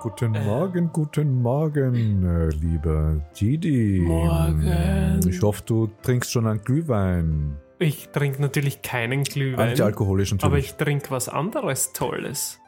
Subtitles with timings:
[0.00, 4.00] Guten Morgen, guten Morgen, äh, lieber Gidi.
[4.00, 5.20] Morgen.
[5.28, 7.56] Ich hoffe, du trinkst schon einen Glühwein.
[7.78, 9.70] Ich trinke natürlich keinen Glühwein.
[9.70, 10.44] Antialkoholisch natürlich.
[10.44, 12.60] Aber ich trinke was anderes Tolles.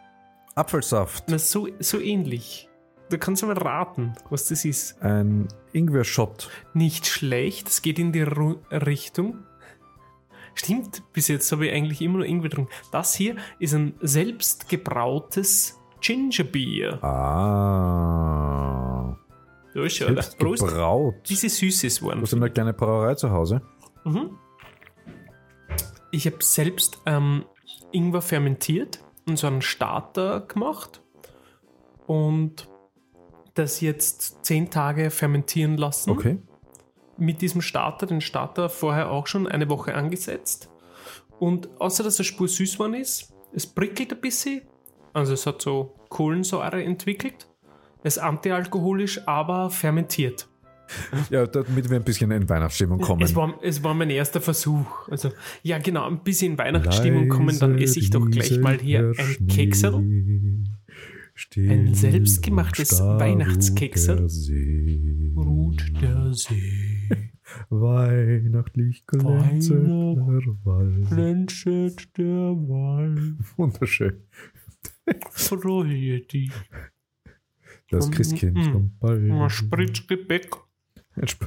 [0.55, 1.25] Apfelsaft.
[1.29, 2.69] Na, so, so ähnlich.
[3.11, 5.01] Du kannst mal raten, was das ist.
[5.03, 6.49] Ein Ingwer-Shot.
[6.75, 9.45] Nicht schlecht, es geht in die Ru Richtung.
[10.55, 12.69] Stimmt, bis jetzt habe ich eigentlich immer nur Ingwer drin.
[12.93, 17.03] Das hier ist ein selbstgebrautes Gingerbier.
[17.05, 18.01] Ah.
[19.75, 20.23] Ja, schau, da.
[20.23, 20.67] Selbst Prost.
[20.67, 21.15] gebraut.
[21.29, 22.19] Diese Süßes waren.
[22.19, 23.63] Du hast eine kleine Brauerei zu Hause.
[24.05, 24.39] Mhm.
[26.11, 27.45] Ich habe selbst ähm,
[27.93, 28.99] Ingwer fermentiert
[29.29, 31.03] und so einen Starter gemacht
[32.07, 32.69] und
[33.55, 36.11] das jetzt zehn Tage fermentieren lassen.
[36.11, 36.39] Okay.
[37.17, 40.71] Mit diesem Starter, den Starter vorher auch schon eine Woche angesetzt.
[41.39, 44.63] Und außer dass er spur süß geworden ist, es prickelt ein bisschen.
[45.13, 47.49] Also es hat so Kohlensäure entwickelt.
[48.03, 50.49] Es ist antialkoholisch, aber fermentiert.
[51.31, 53.23] Ja, damit wir ein bisschen in Weihnachtsstimmung kommen.
[53.23, 55.09] Es war, es war mein erster Versuch.
[55.09, 55.31] Also,
[55.63, 59.47] ja, genau, ein bisschen in Weihnachtsstimmung kommen, dann esse ich doch gleich mal hier ein
[59.47, 59.95] Keksel.
[61.57, 64.27] Ein selbstgemachtes Weihnachtskeksel.
[65.37, 67.09] Ruht der See,
[67.69, 70.17] Weihnachtlich glänzet der
[70.65, 71.09] Wald.
[71.09, 74.25] glänzet der Wald, Wunderschön.
[75.31, 76.53] Freue dich.
[77.91, 78.73] Das Mm, Christkind mm.
[78.73, 80.57] kommt Spritzgebäck,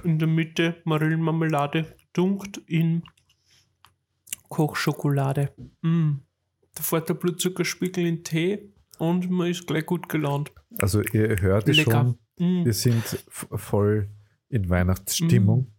[0.03, 3.03] in der Mitte Marillenmarmelade, dunkt in
[4.49, 5.53] Kochschokolade.
[5.81, 6.15] Mm.
[6.75, 10.51] Da fährt der Blutzuckerspiegel in Tee und man ist gleich gut gelaunt.
[10.79, 12.65] Also ihr hört es schon, Mm.
[12.65, 14.09] wir sind voll
[14.49, 15.72] in Weihnachtsstimmung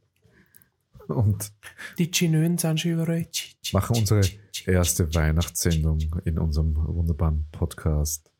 [1.08, 1.52] und
[1.98, 3.26] Die Chinöen sind schon überall.
[3.72, 4.22] Machen unsere
[4.66, 8.30] erste Weihnachtssendung in unserem wunderbaren Podcast.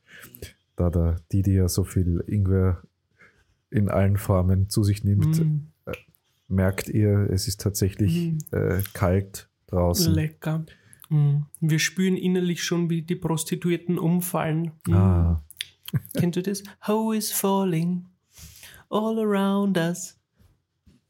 [0.77, 2.83] Da der Didi ja so viel Ingwer
[3.71, 5.69] in allen Formen zu sich nimmt, Mm,
[6.49, 8.39] merkt ihr, es ist tatsächlich Mm.
[8.55, 10.13] äh, kalt draußen.
[10.13, 10.65] lecker.
[11.09, 11.43] Mm.
[11.61, 14.73] Wir spüren innerlich schon, wie die Prostituierten umfallen.
[14.87, 14.93] Mm.
[14.95, 15.45] Ah,
[16.17, 16.63] Kennt ihr das?
[16.87, 18.07] How is falling
[18.91, 20.17] all around us.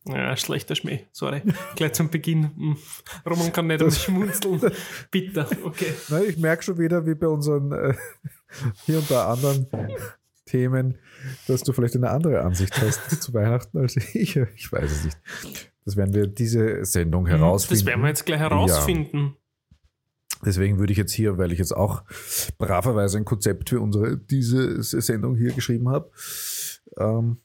[0.07, 1.43] Ja, schlechter Schmäh, sorry.
[1.77, 2.51] Gleich zum Beginn.
[2.57, 2.77] Mm.
[3.27, 4.61] Roman kann nicht Das- schmunzeln.
[5.11, 5.95] Bitter, okay.
[6.11, 7.95] na, ich merke schon wieder, wie bei unseren äh,
[8.85, 9.67] hier und da anderen
[10.45, 10.99] Themen,
[11.47, 14.37] dass du vielleicht eine andere Ansicht hast zu Weihnachten als ich.
[14.37, 15.19] Ich weiß es nicht.
[15.87, 17.81] Das werden wir diese Sendung herausfinden.
[17.81, 19.37] Das werden wir jetzt gleich herausfinden.
[20.45, 22.05] Deswegen würde ich jetzt hier, weil ich jetzt auch
[22.59, 26.11] braverweise ein Konzept für unsere diese Sendung hier geschrieben habe,
[26.99, 27.39] ähm,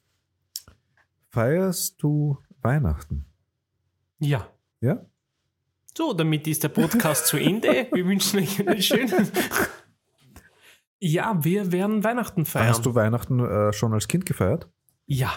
[1.30, 3.26] feierst du Weihnachten?
[4.20, 4.48] Ja.
[4.82, 5.06] Ja?
[5.98, 7.88] So, damit ist der Podcast zu Ende.
[7.92, 9.32] Wir wünschen euch einen schönen.
[11.00, 12.68] Ja, wir werden Weihnachten feiern.
[12.68, 14.68] Hast du Weihnachten äh, schon als Kind gefeiert?
[15.06, 15.32] Ja,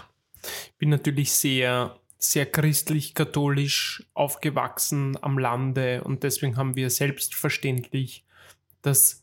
[0.79, 8.27] bin natürlich sehr, sehr christlich-katholisch aufgewachsen am Lande und deswegen haben wir selbstverständlich
[8.83, 9.22] das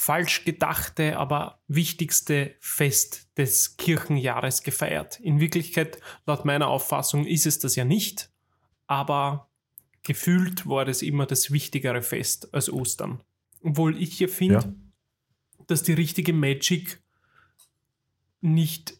[0.00, 5.18] falsch gedachte, aber wichtigste Fest des Kirchenjahres gefeiert.
[5.18, 8.30] In Wirklichkeit, laut meiner Auffassung, ist es das ja nicht,
[8.86, 9.50] aber
[10.04, 13.22] gefühlt war das immer das wichtigere Fest als Ostern.
[13.60, 14.72] Obwohl ich hier finde, Ja.
[15.66, 17.02] dass die richtige Magic
[18.40, 18.94] nicht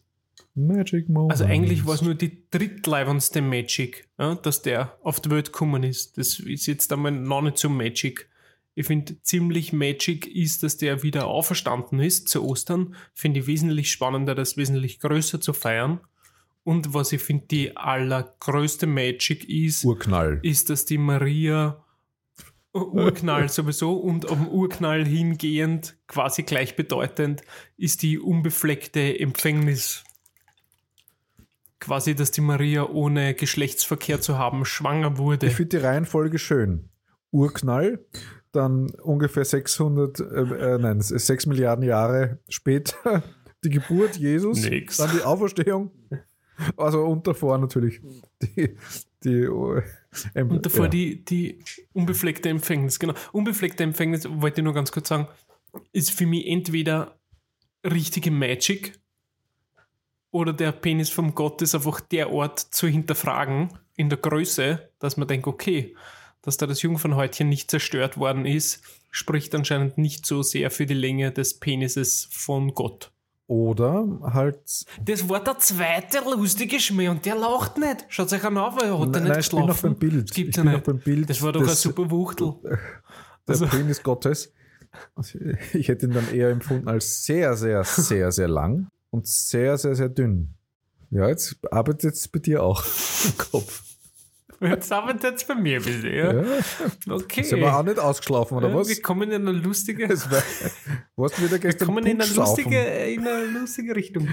[0.53, 1.31] Magic Moment.
[1.31, 5.83] also eigentlich war es nur die drittleibendste Magic, ja, dass der auf die Welt gekommen
[5.83, 6.17] ist.
[6.17, 8.28] Das ist jetzt einmal noch nicht so Magic.
[8.79, 12.95] Ich finde, ziemlich Magic ist, dass der wieder auferstanden ist zu Ostern.
[13.13, 15.99] Finde ich wesentlich spannender, das wesentlich größer zu feiern.
[16.63, 20.39] Und was ich finde, die allergrößte Magic ist, Urknall.
[20.43, 21.83] ist, dass die Maria
[22.71, 27.41] Urknall sowieso und am Urknall hingehend, quasi gleichbedeutend,
[27.75, 30.05] ist die unbefleckte Empfängnis.
[31.81, 35.47] Quasi, dass die Maria ohne Geschlechtsverkehr zu haben schwanger wurde.
[35.47, 36.87] Ich finde die Reihenfolge schön.
[37.31, 38.05] Urknall,
[38.51, 43.23] dann ungefähr 600, äh, äh, nein, 6 Milliarden Jahre später
[43.63, 44.97] die Geburt Jesus, Nix.
[44.97, 45.91] dann die Auferstehung,
[46.77, 48.01] also und davor natürlich
[48.41, 48.75] die,
[49.23, 49.81] die äh,
[50.35, 50.89] ähm, Und davor ja.
[50.89, 51.59] die, die
[51.93, 52.99] unbefleckte Empfängnis.
[52.99, 53.13] Genau.
[53.31, 55.27] Unbefleckte Empfängnis, wollte ich nur ganz kurz sagen,
[55.91, 57.19] ist für mich entweder
[57.85, 58.99] richtige Magic
[60.31, 65.17] oder der Penis vom Gott ist einfach der Ort zu hinterfragen in der Größe, dass
[65.17, 65.95] man denkt, okay,
[66.49, 68.81] dass da das Jungfernhäutchen nicht zerstört worden ist,
[69.11, 73.11] spricht anscheinend nicht so sehr für die Länge des Penises von Gott.
[73.45, 74.59] Oder halt.
[75.03, 78.05] Das war der zweite lustige Schmäh und der lacht nicht.
[78.09, 79.89] Schaut euch an auf, er hat Nein, nicht nein, ich bin noch geschlafen.
[79.93, 80.29] beim Bild.
[80.29, 80.83] Das gibt's ich ja nicht.
[80.83, 81.29] beim Bild.
[81.29, 82.53] Das war doch des- eine super Wuchtel.
[82.63, 82.79] Der
[83.47, 84.51] Also- Penis Gottes.
[85.73, 89.95] Ich hätte ihn dann eher empfunden als sehr, sehr, sehr, sehr lang und sehr, sehr,
[89.95, 90.55] sehr dünn.
[91.11, 92.83] Ja, jetzt arbeitet es bei dir auch
[93.25, 93.83] im Kopf.
[94.61, 96.33] Jetzt arbeitet es bei mir bisschen, ja.
[96.43, 96.57] Ja,
[97.07, 97.41] Okay.
[97.41, 98.89] ist aber auch nicht ausgeschlafen, oder ja, was?
[98.89, 100.43] Wir kommen in eine lustige, Es war,
[101.15, 104.27] warst du wieder wir gestern kommen in eine lustige, in eine lustige Richtung.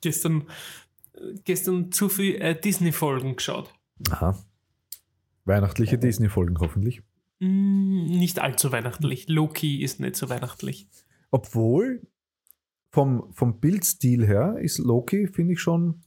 [0.00, 0.44] gestern,
[1.44, 3.72] gestern zu viel äh, Disney-Folgen geschaut.
[4.10, 4.38] Aha.
[5.44, 7.02] Weihnachtliche Disney-Folgen hoffentlich.
[7.38, 9.28] Mm, nicht allzu weihnachtlich.
[9.28, 10.88] Loki ist nicht so weihnachtlich.
[11.30, 12.02] Obwohl,
[12.90, 16.02] vom, vom Bildstil her ist Loki, finde ich schon,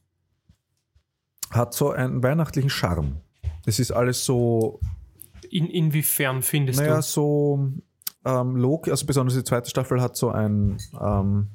[1.51, 3.21] hat so einen weihnachtlichen Charme.
[3.65, 4.79] Es ist alles so,
[5.49, 7.01] In, inwiefern findest naja, du?
[7.01, 7.69] so
[8.25, 11.49] ähm, Loki, also besonders die zweite Staffel hat so einen ähm,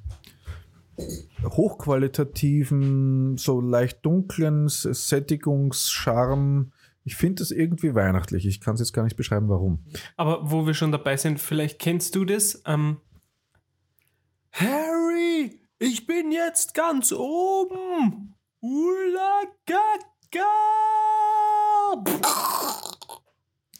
[1.44, 6.70] hochqualitativen, so leicht dunklen Sättigungscharme.
[7.05, 8.46] Ich finde das irgendwie weihnachtlich.
[8.46, 9.85] Ich kann es jetzt gar nicht beschreiben, warum.
[10.17, 12.62] Aber wo wir schon dabei sind, vielleicht kennst du das.
[12.67, 12.99] Ähm,
[14.52, 18.33] Harry, ich bin jetzt ganz oben.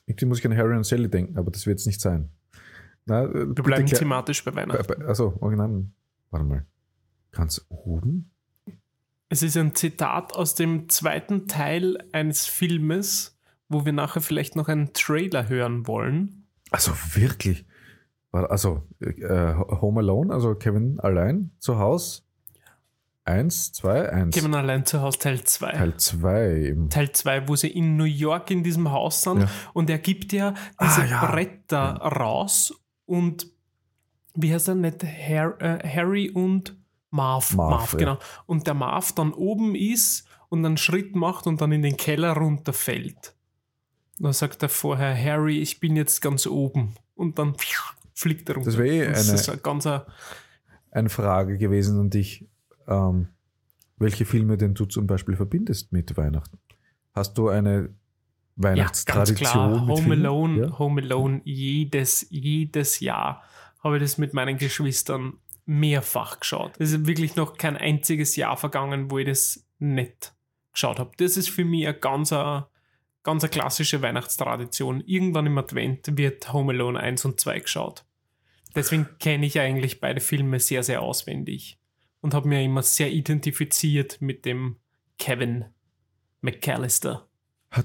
[0.07, 2.29] Irgendwie muss ich an Harry und Sally denken, aber das wird es nicht sein.
[3.07, 5.03] Na, äh, Wir bleiben thematisch bei Weihnachten.
[5.05, 5.87] Also, original.
[6.31, 6.67] Warte mal.
[7.33, 8.31] Ganz oben?
[9.31, 13.39] Es ist ein Zitat aus dem zweiten Teil eines Filmes,
[13.71, 16.47] wo wir nachher vielleicht noch einen Trailer hören wollen.
[16.71, 17.65] Also wirklich.
[18.33, 22.21] Also, äh, Home Alone, also Kevin allein zu Hause.
[23.27, 24.37] Eins, zwei, eins.
[24.37, 25.73] Kevin allein zu Hause Teil 2.
[25.73, 26.91] Teil zwei eben.
[26.91, 29.49] Teil 2, wo sie in New York in diesem Haus sind Ja.
[29.73, 31.27] und er gibt ja diese Ah, ja.
[31.31, 32.75] Bretter raus
[33.07, 33.47] und
[34.35, 35.03] wie heißt er nicht?
[35.05, 36.77] Äh, Harry und
[37.11, 37.55] Marv.
[37.55, 37.99] Marv, Marv, ja.
[37.99, 38.19] genau.
[38.47, 42.33] Und der Marv dann oben ist und einen Schritt macht und dann in den Keller
[42.33, 43.35] runterfällt.
[44.19, 46.95] Da sagt er vorher, Harry, ich bin jetzt ganz oben.
[47.15, 47.55] Und dann
[48.15, 48.71] fliegt er runter.
[48.71, 50.07] Das wäre eh Und eine- ist ein ganzer
[50.91, 52.47] Eine Frage gewesen an dich.
[52.89, 53.29] Ähm,
[53.97, 56.59] welche Filme denn du zum Beispiel verbindest mit Weihnachten?
[57.13, 57.97] Hast du eine Ja, ganz
[58.57, 59.37] Weihnachtstradition?
[59.53, 59.87] klar.
[59.87, 60.13] Home?
[60.15, 60.79] Alone, Ja?
[60.79, 63.43] Home Alone, jedes, jedes Jahr
[63.83, 65.35] habe ich das mit meinen Geschwistern
[65.67, 66.73] mehrfach geschaut.
[66.79, 70.35] Es ist wirklich noch kein einziges Jahr vergangen, wo ich das nicht
[70.73, 71.13] geschaut habe.
[71.19, 72.67] Das ist für mich eine ganz, eine,
[73.23, 75.03] ganz eine klassische Weihnachtstradition.
[75.07, 78.05] Irgendwann im Advent wird Home Alone 1 und 2 geschaut.
[78.75, 81.79] Deswegen kenne ich eigentlich beide Filme sehr, sehr auswendig
[82.25, 84.77] und habe mir immer sehr identifiziert mit dem
[85.19, 85.67] Kevin
[86.41, 87.29] McAllister.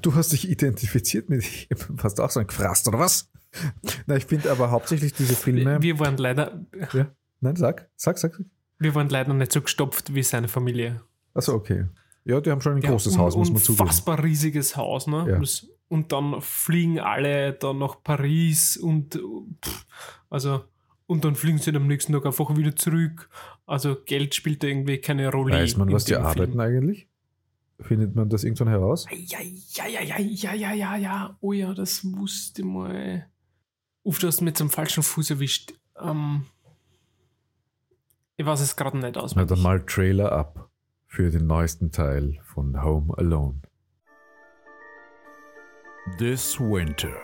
[0.01, 1.43] Du hast dich identifiziert mit
[2.03, 3.29] Hast du auch so ein gefrasst, oder was?
[4.07, 5.81] Na, ich finde aber hauptsächlich diese Filme.
[5.81, 7.11] Wir waren leider, ja.
[7.41, 8.35] Nein, sag, sag, sag.
[8.35, 8.45] sag.
[8.77, 11.01] wir waren leider nicht so gestopft wie seine Familie.
[11.33, 11.87] Achso, okay.
[12.23, 13.81] Ja, die haben schon ein Ja, großes un- Haus, muss man zugeben.
[13.81, 15.25] Unfassbar riesiges Haus, ne?
[15.29, 15.67] Ja.
[15.89, 19.19] Und dann fliegen alle dann nach Paris und
[19.65, 19.85] pff,
[20.29, 20.63] also
[21.07, 23.29] und dann fliegen sie am nächsten Tag einfach wieder zurück.
[23.69, 25.53] Also Geld spielt irgendwie keine Rolle.
[25.53, 26.59] Weiß man, was die arbeiten Film.
[26.59, 27.07] eigentlich?
[27.79, 29.05] Findet man das irgendwann heraus?
[29.11, 31.37] Ja, ja, ja, ja, ja, ja, ja, ja.
[31.39, 33.29] Oh ja, das wusste ich mal.
[34.01, 35.73] Uff, du hast mich zum falschen Fuß erwischt.
[36.01, 36.47] Ähm,
[38.37, 39.49] ich weiß es gerade nicht Na auswendig.
[39.49, 40.71] dann mal Trailer ab
[41.05, 43.61] für den neuesten Teil von Home Alone.
[46.17, 47.15] This winter,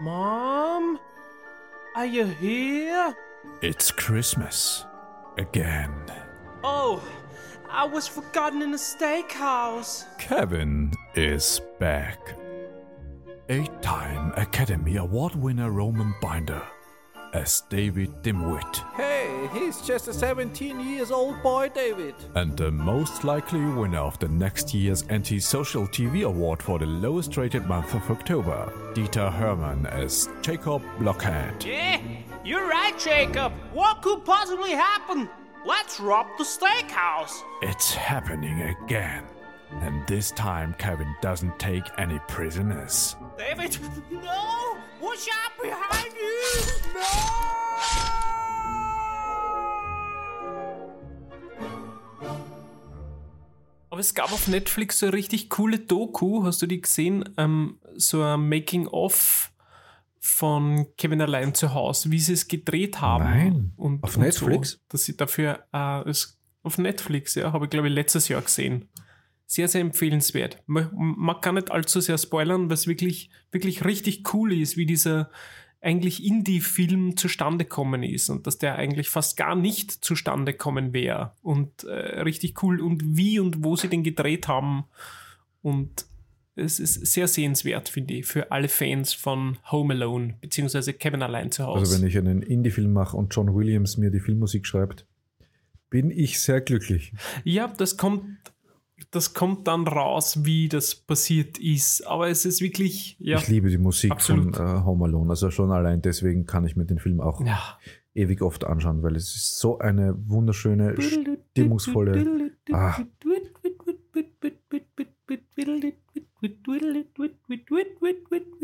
[0.00, 0.98] Mom?
[1.94, 3.14] Are you here?
[3.60, 4.86] it's Christmas
[5.38, 5.94] again.
[6.62, 7.02] Oh,
[7.70, 10.04] I was forgotten in the steakhouse.
[10.18, 12.18] Kevin is back.
[13.48, 16.62] Eight time Academy Award winner Roman Binder
[17.32, 18.76] as David Dimwit.
[18.94, 22.14] Hey, he's just a 17 years old boy, David.
[22.34, 27.36] And the most likely winner of the next year's Anti-Social TV Award for the lowest
[27.36, 31.64] rated month of October, Dieter Hermann as Jacob Blockhead.
[31.64, 32.00] Yeah,
[32.44, 33.52] you're right, Jacob.
[33.72, 35.28] What could possibly happen?
[35.66, 37.42] Let's rob the steakhouse.
[37.62, 39.24] It's happening again.
[39.82, 43.16] And this time Kevin doesn't take any prisoners.
[43.38, 43.78] David,
[44.10, 44.76] no!
[45.00, 46.94] Watch out behind you!
[46.94, 47.00] No!
[53.90, 57.24] Aber es gab auf Netflix so eine richtig coole Doku, hast du die gesehen?
[57.36, 59.50] Ähm, so ein Making-of
[60.20, 63.24] von Kevin allein zu Hause, wie sie es gedreht haben.
[63.24, 63.72] Nein.
[63.76, 64.72] Und, Auf und Netflix?
[64.72, 68.42] So, dass sie dafür äh, es, auf Netflix, ja, habe ich glaube ich letztes Jahr
[68.42, 68.88] gesehen.
[69.46, 70.62] Sehr, sehr empfehlenswert.
[70.66, 75.30] Man, man kann nicht allzu sehr spoilern, was wirklich, wirklich richtig cool ist, wie dieser
[75.80, 81.32] eigentlich Indie-Film zustande kommen ist und dass der eigentlich fast gar nicht zustande kommen wäre.
[81.40, 84.84] Und äh, richtig cool und wie und wo sie den gedreht haben.
[85.62, 86.04] Und
[86.60, 91.50] es ist sehr sehenswert, finde ich, für alle Fans von Home Alone, beziehungsweise Kevin allein
[91.50, 91.80] zu Hause.
[91.80, 95.06] Also wenn ich einen Indie-Film mache und John Williams mir die Filmmusik schreibt,
[95.90, 97.12] bin ich sehr glücklich.
[97.44, 98.24] Ja, das kommt,
[99.10, 102.06] das kommt dann raus, wie das passiert ist.
[102.06, 103.38] Aber es ist wirklich, ja.
[103.38, 104.56] Ich liebe die Musik absolut.
[104.56, 105.30] von äh, Home Alone.
[105.30, 107.60] Also schon allein deswegen kann ich mir den Film auch ja.
[108.14, 112.52] ewig oft anschauen, weil es ist so eine wunderschöne, stimmungsvolle.
[112.72, 113.00] Ah.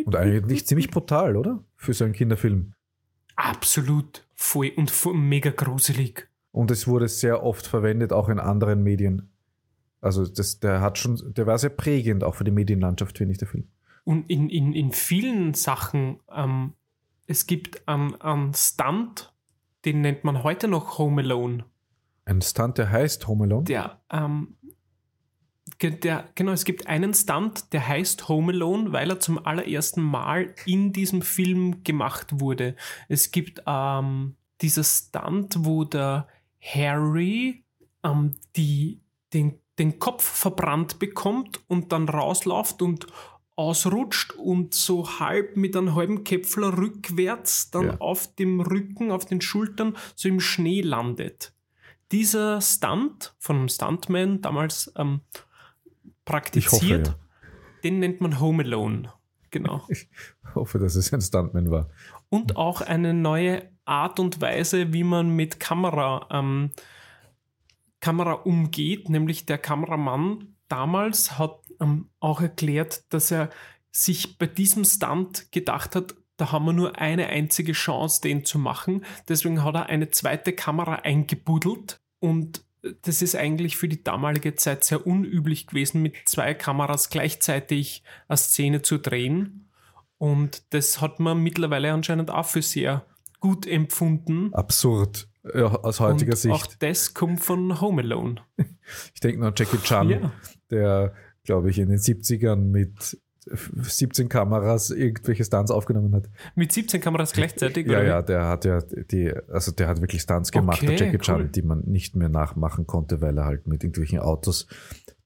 [0.07, 1.63] Und eigentlich ziemlich brutal, oder?
[1.77, 2.73] Für so einen Kinderfilm.
[3.37, 4.27] Absolut.
[4.35, 6.29] Voll und voll mega gruselig.
[6.53, 9.31] Und es wurde sehr oft verwendet, auch in anderen Medien.
[10.01, 13.39] Also das, der hat schon, der war sehr prägend auch für die Medienlandschaft, finde ich,
[13.39, 13.69] der Film.
[14.05, 16.75] Und in, in, in vielen Sachen, ähm,
[17.27, 19.35] es gibt einen, einen Stunt,
[19.85, 21.65] den nennt man heute noch Home Alone.
[22.25, 23.65] Ein Stunt, der heißt Home Alone?
[23.65, 24.57] Der, ähm,
[25.83, 30.55] der, genau, es gibt einen Stunt, der heißt Home Alone, weil er zum allerersten Mal
[30.65, 32.77] in diesem Film gemacht wurde.
[33.09, 36.29] Es gibt ähm, dieser Stunt, wo der
[36.63, 37.65] Harry
[38.03, 39.01] ähm, die,
[39.33, 43.07] den, den Kopf verbrannt bekommt und dann rausläuft und
[43.55, 47.97] ausrutscht und so halb mit einem halben Käpfler rückwärts dann Ja.
[48.01, 51.55] auf dem Rücken, auf den Schultern so im Schnee landet.
[52.13, 55.23] Dieser Stunt von einem Stuntman damals ähm,
[56.27, 57.19] praktiziert, hoffe,
[57.83, 59.11] den nennt man Home Alone.
[59.51, 59.87] Genau.
[59.89, 60.09] Ich
[60.55, 61.91] hoffe, dass es ein Stuntman war.
[62.31, 66.71] Und auch eine neue Art und Weise, wie man mit Kamera, ähm,
[68.01, 73.51] Kamera umgeht, nämlich der Kameramann damals hat ähm, auch erklärt, dass er
[73.91, 78.59] sich bei diesem Stunt gedacht hat, da haben wir nur eine einzige Chance, den zu
[78.59, 79.05] machen.
[79.29, 82.66] Deswegen hat er eine zweite Kamera eingebuddelt und
[83.03, 88.37] das ist eigentlich für die damalige Zeit sehr unüblich gewesen, mit zwei Kameras gleichzeitig eine
[88.37, 89.69] Szene zu drehen.
[90.19, 93.05] Und das hat man mittlerweile anscheinend auch für sehr
[93.41, 94.53] gut empfunden.
[94.55, 96.83] Absurd ja, aus heutiger und Auch Sicht.
[96.83, 98.37] das kommt von Home Alone.
[99.15, 100.33] Ich denke nur an Jackie Chan, Ja.
[100.71, 101.15] der,
[101.45, 106.29] glaube ich, in den 70ern mit 17 Kameras irgendwelche Stunts aufgenommen hat.
[106.55, 108.07] Mit 17 Kameras gleichzeitig, Ja, oder?
[108.07, 111.41] ja, der hat ja die, also der hat wirklich Stunts gemacht, Okay, der Jackie Chan,
[111.43, 111.49] cool.
[111.49, 114.67] die man nicht mehr nachmachen konnte, weil er halt mit irgendwelchen Autos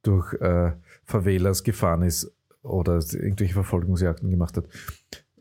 [0.02, 0.72] durch äh,
[1.04, 2.30] Favelas gefahren ist
[2.62, 4.66] oder irgendwelche Verfolgungsjagden gemacht hat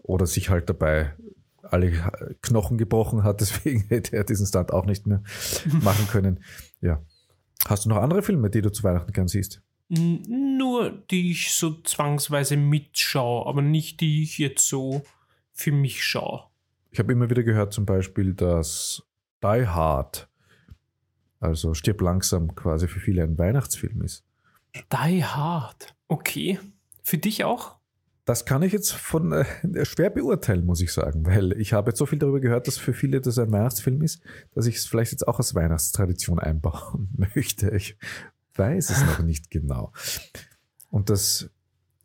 [0.02, 1.14] oder sich halt dabei
[1.62, 1.92] alle
[2.42, 5.22] Knochen gebrochen hat, deswegen hätte er diesen Stunt auch nicht mehr
[5.82, 6.40] machen können.
[6.82, 7.04] Ja.
[7.68, 9.62] Hast du noch andere Filme, die du zu Weihnachten gern siehst?
[9.90, 15.04] Nur die ich so zwangsweise mitschaue, aber nicht die ich jetzt so
[15.52, 16.44] für mich schaue.
[16.92, 19.04] Ich habe immer wieder gehört, zum Beispiel, dass
[19.44, 20.30] Die Hard,
[21.40, 24.24] also Stirb langsam, quasi für viele ein Weihnachtsfilm ist.
[24.76, 25.96] Die Hard.
[26.08, 26.60] Okay.
[27.02, 27.80] Für dich auch?
[28.26, 31.98] Das kann ich jetzt von äh, schwer beurteilen, muss ich sagen, weil ich habe jetzt
[31.98, 34.22] so viel darüber gehört, dass für viele das ein Weihnachtsfilm ist,
[34.54, 37.72] dass ich es vielleicht jetzt auch als Weihnachtstradition einbauen möchte.
[37.72, 37.98] Ich
[38.60, 39.92] weiß es noch nicht genau.
[40.92, 41.50] Und das,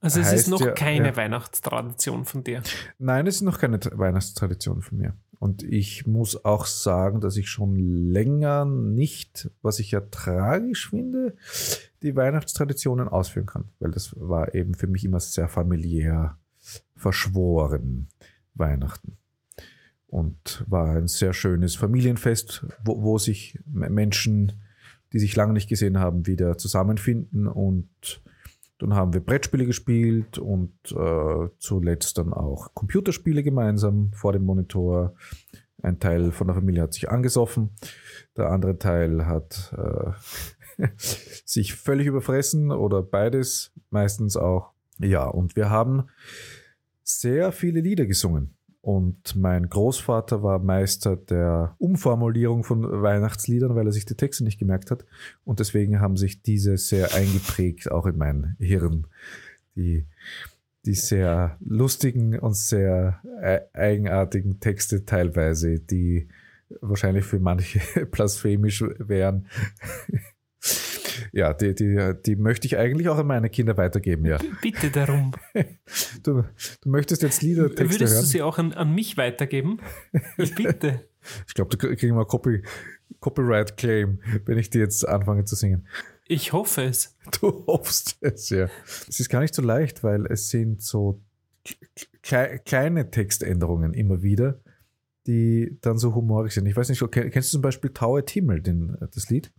[0.00, 1.16] Also es ist Heißt noch ja- keine ja.
[1.16, 2.62] Weihnachtstradition von dir.
[2.98, 5.14] nein, es ist noch keine Weihnachtstradition von mir.
[5.40, 11.36] Und ich muss auch sagen, dass ich schon länger nicht, was ich ja tragisch finde,
[12.02, 16.38] die Weihnachtstraditionen ausführen kann, weil das war eben für mich immer sehr familiär
[16.96, 18.08] verschworen,
[18.54, 19.18] Weihnachten.
[20.06, 24.52] Und war ein sehr schönes Familienfest, wo, wo sich Menschen,
[25.14, 27.46] die sich lange nicht gesehen haben, wieder zusammenfinden.
[27.46, 28.20] Und
[28.78, 35.14] dann haben wir Brettspiele gespielt und äh, zuletzt dann auch Computerspiele gemeinsam vor dem Monitor.
[35.82, 37.70] Ein Teil von der Familie hat sich angesoffen,
[38.36, 44.72] der andere Teil hat äh, sich völlig überfressen oder beides, meistens auch.
[44.98, 46.08] Ja, und wir haben
[47.04, 48.56] sehr viele Lieder gesungen.
[48.84, 54.58] Und mein Großvater war Meister der Umformulierung von Weihnachtsliedern, weil er sich die Texte nicht
[54.58, 55.06] gemerkt hat.
[55.42, 59.06] Und deswegen haben sich diese sehr eingeprägt, auch in mein Hirn.
[59.74, 60.04] Die,
[60.84, 66.28] die sehr lustigen und sehr e- eigenartigen Texte teilweise, die
[66.82, 69.46] wahrscheinlich für manche blasphemisch wären.
[71.34, 74.38] Ja, die, die, die möchte ich eigentlich auch an meine Kinder weitergeben, ja.
[74.62, 75.32] Bitte darum.
[76.22, 76.44] Du,
[76.80, 78.22] du möchtest jetzt Liedertexte Würdest hören?
[78.22, 79.80] du sie auch an, an mich weitergeben?
[80.38, 81.04] Ich bitte.
[81.48, 82.62] Ich glaube, du kriegst mal Copy,
[83.18, 85.86] Copyright Claim, wenn ich die jetzt anfange zu singen.
[86.26, 87.16] Ich hoffe es.
[87.40, 88.68] Du hoffst es, ja.
[89.08, 91.22] Es ist gar nicht so leicht, weil es sind so
[92.22, 94.60] kle kleine Textänderungen immer wieder,
[95.26, 96.66] die dann so humorig sind.
[96.66, 99.50] Ich weiß nicht, kennst du zum Beispiel Tauet Himmel, den, das Lied?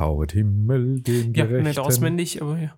[0.00, 1.68] Tauet Himmel, den Ja, Gerechten.
[1.68, 2.74] nicht auswendig, aber ja.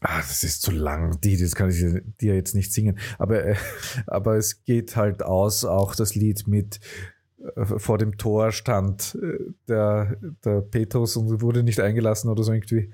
[0.00, 1.18] Ah, das ist zu lang.
[1.22, 1.78] Die, das kann ich
[2.20, 2.98] dir jetzt nicht singen.
[3.18, 3.56] Aber, äh,
[4.06, 6.80] aber es geht halt aus, auch das Lied mit
[7.56, 12.52] äh, vor dem Tor stand äh, der, der Petrus und wurde nicht eingelassen oder so
[12.52, 12.90] irgendwie.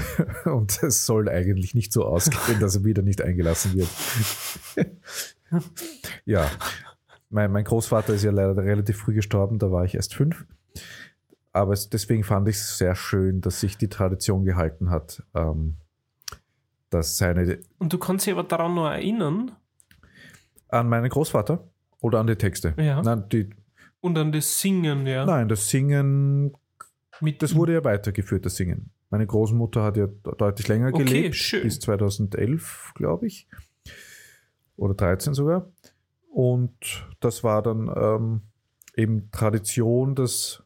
[0.46, 3.88] Und es soll eigentlich nicht so ausgehen, dass er wieder nicht eingelassen wird.
[6.24, 6.50] ja.
[7.28, 10.46] Mein, mein Großvater ist ja leider relativ früh gestorben, da war ich erst fünf.
[11.52, 15.22] Aber es, deswegen fand ich es sehr schön, dass sich die Tradition gehalten hat.
[15.34, 15.76] Ähm,
[16.92, 17.58] dass seine.
[17.78, 19.52] Und du kannst dich aber daran noch erinnern.
[20.68, 21.68] An meinen Großvater
[22.00, 22.74] oder an die Texte?
[22.78, 23.02] Ja.
[23.02, 23.50] Nein, die,
[24.00, 25.24] und an das Singen, ja.
[25.24, 26.52] nein das Singen,
[27.20, 28.90] Mit das wurde ja weitergeführt, das Singen.
[29.10, 31.62] Meine Großmutter hat ja deutlich länger Okay, gelebt, schön.
[31.62, 33.46] bis 2011, glaube ich.
[34.76, 35.70] Oder 13 sogar.
[36.30, 38.40] Und das war dann ähm,
[38.96, 40.61] eben Tradition, dass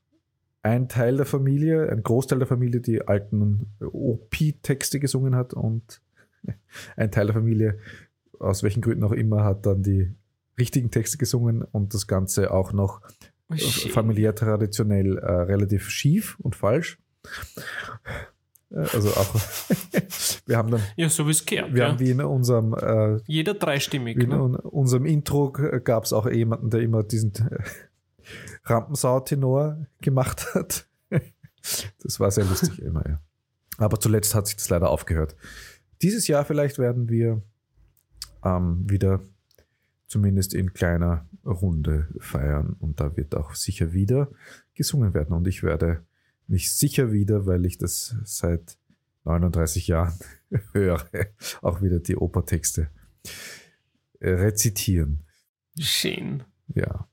[0.67, 6.01] ein Teil der Familie, ein Großteil der Familie die alten OP-Texte gesungen hat und
[6.97, 7.79] ein Teil der Familie,
[8.39, 10.13] aus welchen Gründen auch immer, hat dann die
[10.59, 13.01] richtigen Texte gesungen und das Ganze auch noch
[13.49, 13.93] Oh, shit.
[13.93, 16.99] familiär traditionell äh, relativ schief und falsch.
[18.73, 19.33] Äh, Also auch,
[20.47, 21.73] wir haben dann, Ja, so wie es gehört.
[21.73, 21.89] wir ja.
[21.91, 24.17] haben wie in unserem, äh, Jeder dreistimmig.
[24.21, 24.43] in Ne?
[24.43, 27.59] un- unserem Intro gab es auch jemanden, der immer diesen äh,
[28.64, 30.88] Rampensau-Tenor gemacht hat.
[32.02, 33.21] Das war sehr lustig immer, ja.
[33.78, 35.37] Aber zuletzt hat sich das leider aufgehört.
[36.02, 37.43] Dieses Jahr vielleicht werden wir
[38.45, 39.21] ähm, wieder
[40.06, 44.30] zumindest in kleiner Runde feiern und da wird auch sicher wieder
[44.75, 46.04] gesungen werden und ich werde
[46.47, 48.78] mich sicher wieder, weil ich das seit
[49.25, 50.15] 39 Jahren
[50.73, 51.04] höre,
[51.62, 52.89] auch wieder die Opertexte
[54.21, 55.25] äh, rezitieren.
[55.78, 56.45] Schön.
[56.75, 57.08] Ja.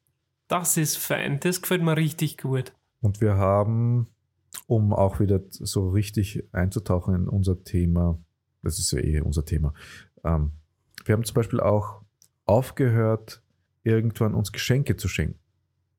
[0.53, 1.39] Das ist fein.
[1.39, 2.73] Das gefällt mir richtig gut.
[3.01, 4.05] Und wir haben,
[4.67, 8.19] um auch wieder so richtig einzutauchen in unser Thema,
[8.61, 9.73] das ist ja eh unser Thema,
[10.23, 10.51] ähm,
[11.05, 12.03] wir haben zum Beispiel auch
[12.45, 13.41] aufgehört,
[13.81, 15.39] irgendwann uns Geschenke zu schenken.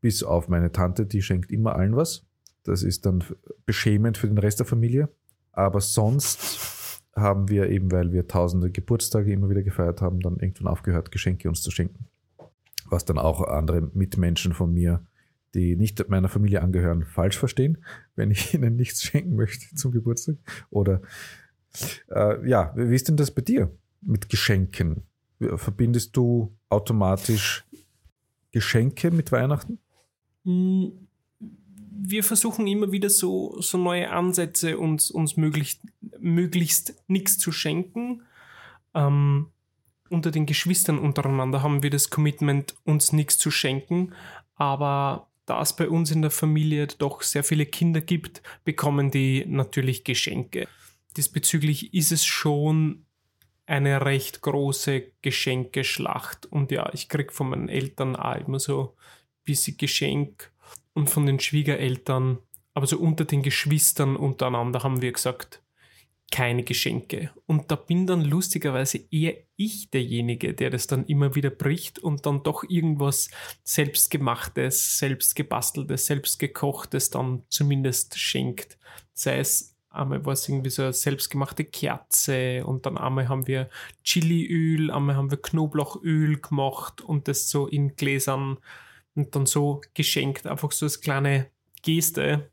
[0.00, 2.24] Bis auf meine Tante, die schenkt immer allen was.
[2.62, 3.24] Das ist dann
[3.66, 5.08] beschämend für den Rest der Familie.
[5.50, 10.68] Aber sonst haben wir eben, weil wir tausende Geburtstage immer wieder gefeiert haben, dann irgendwann
[10.68, 12.06] aufgehört, Geschenke uns zu schenken.
[12.90, 15.04] Was dann auch andere Mitmenschen von mir
[15.54, 17.78] die nicht meiner Familie angehören, falsch verstehen,
[18.16, 20.36] wenn ich ihnen nichts schenken möchte zum Geburtstag.
[20.70, 21.00] Oder
[22.08, 23.70] äh, ja, wie ist denn das bei dir
[24.00, 25.02] mit Geschenken?
[25.56, 27.64] Verbindest du automatisch
[28.52, 29.78] Geschenke mit Weihnachten?
[30.44, 30.86] Mm,
[31.90, 35.82] Wir versuchen immer wieder so, so neue Ansätze, uns, uns möglichst,
[36.18, 38.22] möglichst nichts zu schenken.
[38.94, 39.48] Ähm,
[40.08, 44.12] unter den Geschwistern untereinander haben wir das Commitment, uns nichts zu schenken.
[44.54, 49.44] Aber da es bei uns in der Familie doch sehr viele Kinder gibt, bekommen die
[49.46, 50.68] natürlich Geschenke.
[51.16, 53.04] Diesbezüglich ist es schon
[53.66, 56.46] eine recht große Geschenkeschlacht.
[56.46, 60.52] Und ja, ich krieg von meinen Eltern auch immer so ein bisschen Geschenk
[60.92, 62.38] und von den Schwiegereltern,
[62.72, 65.62] aber so unter den Geschwistern untereinander haben wir gesagt,
[66.30, 67.30] keine Geschenke.
[67.46, 72.26] Und da bin dann lustigerweise eher ich derjenige, der das dann immer wieder bricht und
[72.26, 73.30] dann doch irgendwas
[73.62, 78.78] selbstgemachtes, selbstgebasteltes, selbstgekochtes dann zumindest schenkt.
[79.12, 83.70] Sei es einmal war es irgendwie so eine selbstgemachte Kerze und dann einmal haben wir
[84.02, 88.58] Chiliöl, einmal haben wir Knoblauchöl gemacht und das so in Gläsern
[89.14, 91.50] und dann so geschenkt, einfach so als kleine
[91.82, 92.50] Geste.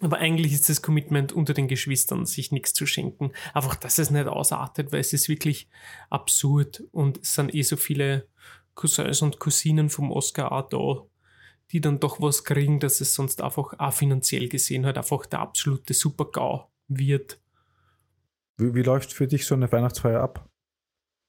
[0.00, 3.32] Aber eigentlich ist das Commitment unter den Geschwistern, sich nichts zu schenken.
[3.54, 5.68] Einfach, dass es nicht ausartet, weil es ist wirklich
[6.10, 8.28] absurd und es sind eh so viele
[8.74, 11.06] Cousins und Cousinen vom Oscar auch da,
[11.72, 15.40] die dann doch was kriegen, dass es sonst einfach auch finanziell gesehen halt einfach der
[15.40, 17.40] absolute Super-GAU wird.
[18.58, 20.48] Wie, wie läuft für dich so eine Weihnachtsfeier ab?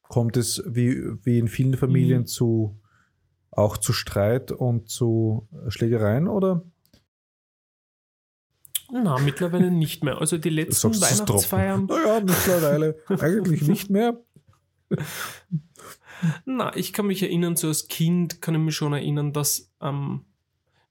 [0.04, 2.28] Kommt es wie, wie in vielen Familien Mhm.
[2.28, 2.80] zu
[3.52, 6.64] auch zu Streit und zu Schlägereien oder?
[8.92, 10.20] Na, mittlerweile nicht mehr.
[10.20, 11.86] Also die letzten Sagst Weihnachtsfeiern.
[11.86, 14.20] Naja, mittlerweile eigentlich nicht mehr.
[16.46, 20.26] Na, ich kann mich erinnern, so als Kind kann ich mich schon erinnern, dass ähm,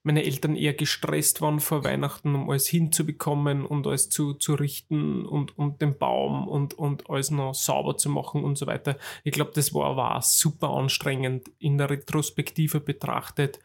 [0.06, 5.26] meine Eltern eher gestresst waren vor Weihnachten, um alles hinzubekommen und alles zu, zu richten
[5.26, 8.98] und, und den Baum und, und alles noch sauber zu machen und so weiter.
[9.24, 11.50] Ich glaube, das war auch super anstrengend.
[11.58, 13.58] In der Retrospektive betrachtet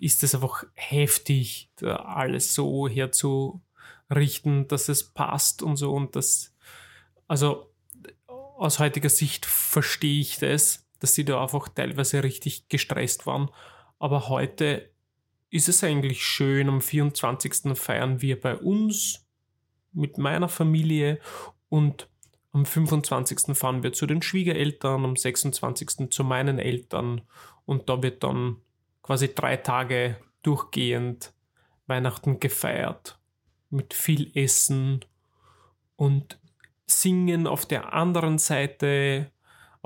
[0.00, 6.54] ist es einfach heftig, alles so herzurichten, dass es passt und so und das,
[7.28, 7.70] also
[8.28, 13.50] aus heutiger Sicht verstehe ich das, dass sie da einfach teilweise richtig gestresst waren.
[13.98, 14.90] Aber heute
[15.50, 16.68] ist es eigentlich schön.
[16.68, 17.76] Am 24.
[17.78, 19.26] feiern wir bei uns
[19.92, 21.18] mit meiner Familie
[21.68, 22.08] und
[22.52, 23.56] am 25.
[23.56, 26.10] fahren wir zu den Schwiegereltern, am 26.
[26.10, 27.22] zu meinen Eltern
[27.66, 28.62] und da wird dann
[29.06, 31.32] quasi drei Tage durchgehend
[31.86, 33.18] Weihnachten gefeiert
[33.70, 35.04] mit viel Essen
[35.94, 36.40] und
[36.86, 39.30] Singen auf der anderen Seite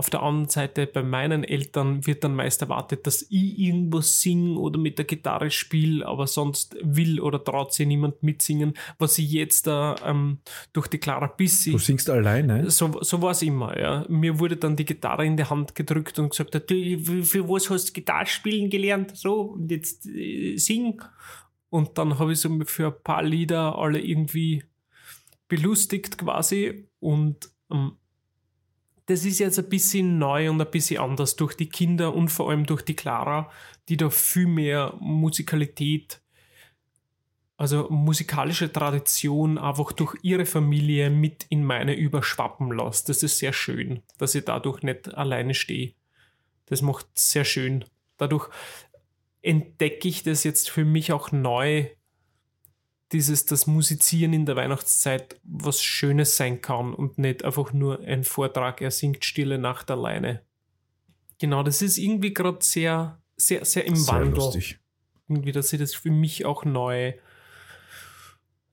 [0.01, 4.59] auf der anderen Seite bei meinen Eltern wird dann meist erwartet, dass ich irgendwas singe
[4.59, 9.31] oder mit der Gitarre spiele, aber sonst will oder traut sich niemand mitsingen, was ich
[9.31, 10.39] jetzt da ähm,
[10.73, 11.73] durch die Clara Bissi.
[11.73, 12.71] Du singst alleine?
[12.71, 14.07] So, so war es immer, ja.
[14.09, 17.91] Mir wurde dann die Gitarre in die Hand gedrückt und gesagt, du, für was hast
[17.91, 19.15] du Gitarre spielen gelernt?
[19.15, 21.03] So, und jetzt äh, sing.
[21.69, 24.65] Und dann habe ich so für ein paar Lieder alle irgendwie
[25.47, 27.99] belustigt quasi und ähm,
[29.11, 32.49] das ist jetzt ein bisschen neu und ein bisschen anders durch die Kinder und vor
[32.49, 33.51] allem durch die Clara,
[33.89, 36.23] die da viel mehr Musikalität,
[37.57, 43.09] also musikalische Tradition einfach durch ihre Familie mit in meine überschwappen lässt.
[43.09, 45.95] Das ist sehr schön, dass ich dadurch nicht alleine stehe.
[46.67, 47.85] Das macht sehr schön.
[48.17, 48.49] Dadurch
[49.43, 51.87] entdecke ich das jetzt für mich auch neu,
[53.13, 58.25] dieses, das Musizieren in der Weihnachtszeit was Schönes sein kann und nicht einfach nur ein
[58.25, 60.43] Vortrag, er singt Stille Nacht alleine.
[61.39, 64.35] Genau, das ist irgendwie gerade sehr, sehr, sehr im sehr Wandel.
[64.35, 64.79] Lustig.
[65.29, 67.15] Irgendwie, dass ich das für mich auch neu,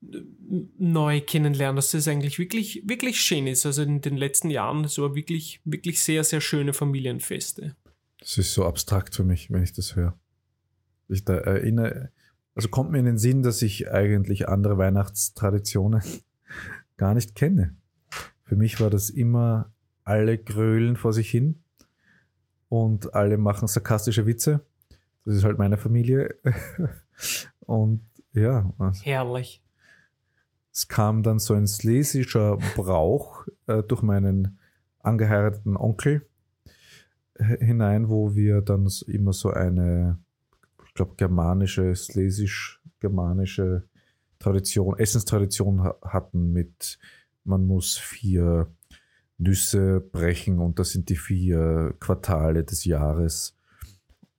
[0.00, 3.64] neu kennenlernen, dass das eigentlich wirklich, wirklich schön ist.
[3.64, 7.76] Also in den letzten Jahren, das war wirklich, wirklich sehr, sehr schöne Familienfeste.
[8.20, 10.18] Das ist so abstrakt für mich, wenn ich das höre.
[11.08, 12.12] Ich da erinnere,
[12.58, 16.02] also kommt mir in den Sinn, dass ich eigentlich andere Weihnachtstraditionen
[16.96, 17.76] gar nicht kenne.
[18.42, 19.70] Für mich war das immer,
[20.02, 21.62] alle grölen vor sich hin
[22.68, 24.66] und alle machen sarkastische Witze.
[25.24, 26.34] Das ist halt meine Familie.
[27.60, 28.00] und
[28.32, 28.74] ja.
[29.02, 29.62] Herrlich.
[30.72, 34.58] Es kam dann so ein schlesischer Brauch äh, durch meinen
[34.98, 36.26] angeheirateten Onkel
[37.38, 40.18] hinein, wo wir dann immer so eine
[40.98, 43.84] glaube, germanische, schlesisch-germanische
[44.38, 46.98] Tradition, Essenstradition hatten mit,
[47.44, 48.68] man muss vier
[49.38, 53.56] Nüsse brechen und das sind die vier Quartale des Jahres.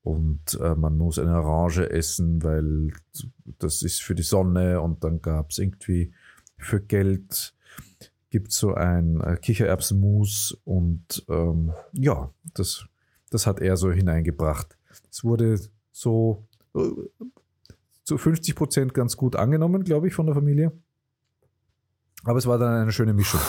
[0.01, 2.91] Und äh, man muss eine Orange essen, weil
[3.59, 6.13] das ist für die Sonne und dann gab es irgendwie
[6.57, 7.53] für Geld
[8.29, 12.85] gibt so ein äh, Kichererbsenmus und ähm, ja, das,
[13.29, 14.77] das hat er so hineingebracht.
[15.09, 15.59] Es wurde
[15.91, 16.47] so
[18.03, 20.71] zu 50 Prozent ganz gut angenommen, glaube ich, von der Familie.
[22.23, 23.39] Aber es war dann eine schöne Mischung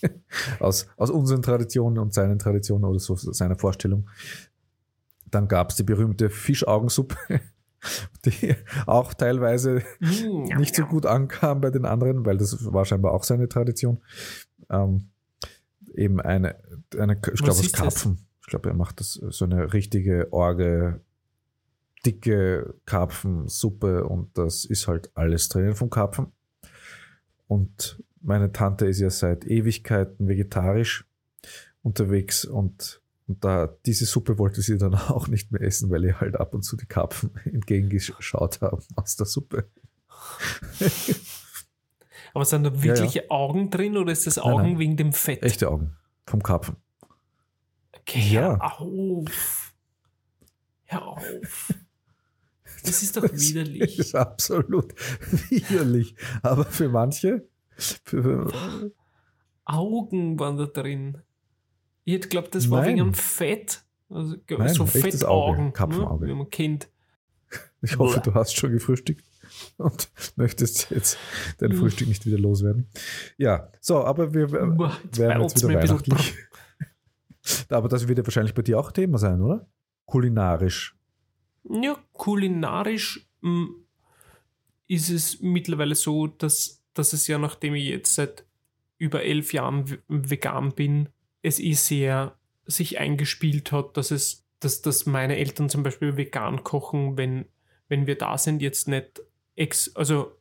[0.60, 4.08] aus, aus unseren Traditionen und seinen Traditionen oder so seiner Vorstellung.
[5.26, 7.16] Dann gab es die berühmte Fischaugensuppe,
[8.24, 8.54] die
[8.86, 13.24] auch teilweise mm, nicht so gut ankam bei den anderen, weil das war scheinbar auch
[13.24, 14.02] seine Tradition.
[14.70, 15.10] Ähm,
[15.94, 16.56] eben eine,
[16.96, 18.16] eine ich glaube, aus Karpfen.
[18.16, 18.24] Das?
[18.42, 21.00] Ich glaube, er macht das so eine richtige Orge
[22.04, 26.32] dicke Karpfensuppe und das ist halt alles drinnen vom Karpfen.
[27.46, 31.06] Und meine Tante ist ja seit Ewigkeiten vegetarisch
[31.82, 36.20] unterwegs und, und da diese Suppe wollte sie dann auch nicht mehr essen, weil ihr
[36.20, 39.68] halt ab und zu die Karpfen entgegengeschaut haben aus der Suppe.
[42.32, 43.30] Aber sind da wirkliche ja, ja.
[43.30, 44.78] Augen drin oder ist das Augen nein, nein.
[44.78, 45.42] wegen dem Fett?
[45.42, 46.76] Echte Augen vom Karpfen.
[47.98, 48.58] Okay, ja.
[48.60, 49.74] Hör auf.
[50.84, 51.74] Hör auf.
[52.84, 53.96] Das ist doch widerlich.
[53.96, 54.94] Das ist absolut
[55.50, 56.14] widerlich.
[56.42, 57.46] Aber für manche.
[57.76, 58.52] Für,
[59.64, 61.18] Augen waren da drin.
[62.04, 62.88] Ich hätte glaubt, das war Nein.
[62.90, 63.84] wegen einem Fett.
[64.08, 66.26] Also, Nein, so Fettaugen, ne, Kapfenauge.
[66.26, 66.90] wie man kennt.
[67.82, 69.24] Ich hoffe, du hast schon gefrühstückt
[69.76, 71.16] und möchtest jetzt
[71.58, 72.88] dein Frühstück nicht wieder loswerden.
[73.36, 74.78] Ja, so, aber wir werden
[75.42, 76.34] jetzt wieder weihnachtlich.
[77.68, 79.68] aber das wird ja wahrscheinlich bei dir auch Thema sein, oder?
[80.06, 80.96] Kulinarisch.
[81.64, 83.86] Ja, kulinarisch mh, hm,
[84.86, 88.44] ist es mittlerweile so, dass, dass es ja, nachdem ich jetzt seit
[88.98, 91.08] über elf Jahren vegan bin,
[91.42, 96.64] es eh sehr sich eingespielt hat, dass es, dass, dass meine Eltern zum Beispiel vegan
[96.64, 97.46] kochen, wenn,
[97.88, 99.22] wenn wir da sind, jetzt nicht
[99.56, 100.36] ex, also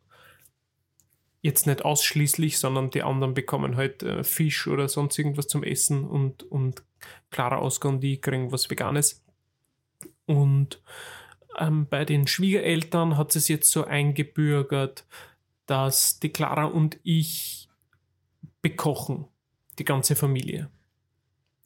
[1.41, 6.03] jetzt nicht ausschließlich, sondern die anderen bekommen halt äh, Fisch oder sonst irgendwas zum Essen
[6.03, 6.83] und, und
[7.31, 9.23] Clara, Oskar und die kriegen was Veganes.
[10.29, 10.79] Und
[11.57, 15.07] ähm, bei den Schwiegereltern hat es jetzt so eingebürgert,
[15.65, 17.67] dass die Clara und ich
[18.61, 19.25] bekochen,
[19.79, 20.69] die ganze Familie.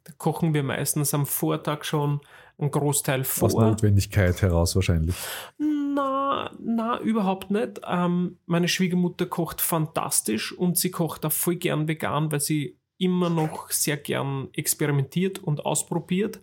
[0.06, 2.21] Da kochen wir meistens am Vortag schon
[2.58, 3.47] einen Großteil vor.
[3.47, 5.15] Aus Notwendigkeit heraus wahrscheinlich.
[5.60, 7.82] Na, na, überhaupt nicht.
[7.86, 13.30] Ähm, meine Schwiegermutter kocht fantastisch und sie kocht auch voll gern vegan, weil sie immer
[13.30, 16.39] noch sehr gern experimentiert und ausprobiert.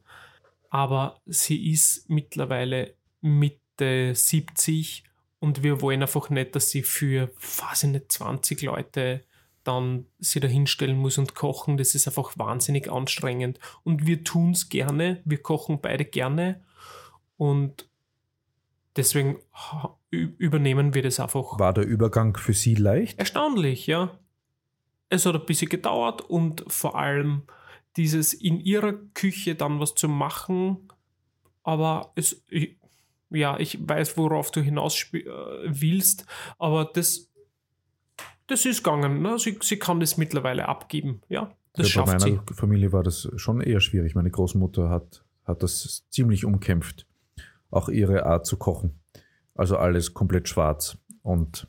[0.71, 5.05] Aber sie ist mittlerweile Mitte 70
[5.41, 9.25] und wir wollen einfach nicht, dass sie für, weiß ich nicht, 20 Leute
[9.65, 11.77] dann sie da hinstellen muss und kochen.
[11.77, 13.59] Das ist einfach wahnsinnig anstrengend.
[13.85, 15.21] Und wir tun es gerne.
[15.25, 16.63] Wir kochen beide gerne.
[17.37, 17.89] Und
[18.97, 19.39] deswegen
[20.11, 21.59] übernehmen wir das einfach.
[21.59, 23.19] War der Übergang für Sie leicht?
[23.19, 24.19] Erstaunlich, ja.
[25.09, 27.43] Es hat ein bisschen gedauert und vor allem
[27.97, 30.89] dieses in ihrer Küche dann was zu machen,
[31.63, 32.79] aber es, ich-
[33.31, 35.25] ja, ich weiß, worauf du hinaus äh,
[35.67, 36.27] willst,
[36.59, 37.31] aber das,
[38.49, 39.23] das ist gegangen.
[39.23, 39.39] Ne?
[39.39, 41.55] Sie, sie kann das mittlerweile abgeben, ja.
[41.75, 42.41] Das Ja, bei meiner sie.
[42.55, 44.17] Familie war das schon eher schwierig.
[44.17, 47.07] Meine Großmutter hat, hat das ziemlich umkämpft.
[47.71, 48.99] Auch ihre Art zu kochen.
[49.55, 50.99] Also alles komplett schwarz.
[51.23, 51.69] Und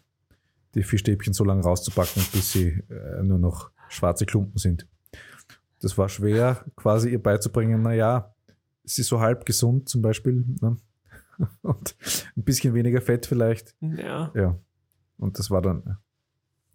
[0.74, 4.88] die Fischstäbchen so lange rauszupacken, bis sie äh, nur noch schwarze Klumpen sind.
[5.82, 8.34] Das war schwer, quasi ihr beizubringen, naja,
[8.84, 10.46] es ist so halb gesund zum Beispiel.
[10.62, 10.78] Ne?
[11.62, 11.96] Und
[12.38, 13.76] ein bisschen weniger Fett vielleicht.
[13.80, 14.58] Ja, Ja.
[15.18, 15.98] Und das war dann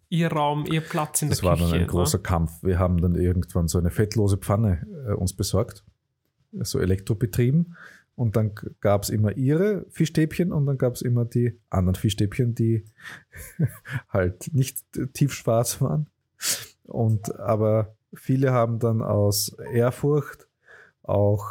[0.09, 1.67] ihr Raum, ihr Platz in das der war Küche.
[1.69, 1.87] dann ein ne?
[1.87, 2.63] großer Kampf.
[2.63, 5.85] Wir haben dann irgendwann so eine fettlose Pfanne äh, uns besorgt,
[6.53, 7.77] so elektrobetrieben.
[8.15, 12.55] Und dann gab es immer ihre Fischstäbchen und dann gab es immer die anderen Fischstäbchen,
[12.55, 12.85] die
[14.09, 14.79] halt nicht
[15.13, 16.09] tiefschwarz waren.
[16.85, 20.47] Und aber viele haben dann aus Ehrfurcht
[21.03, 21.45] auch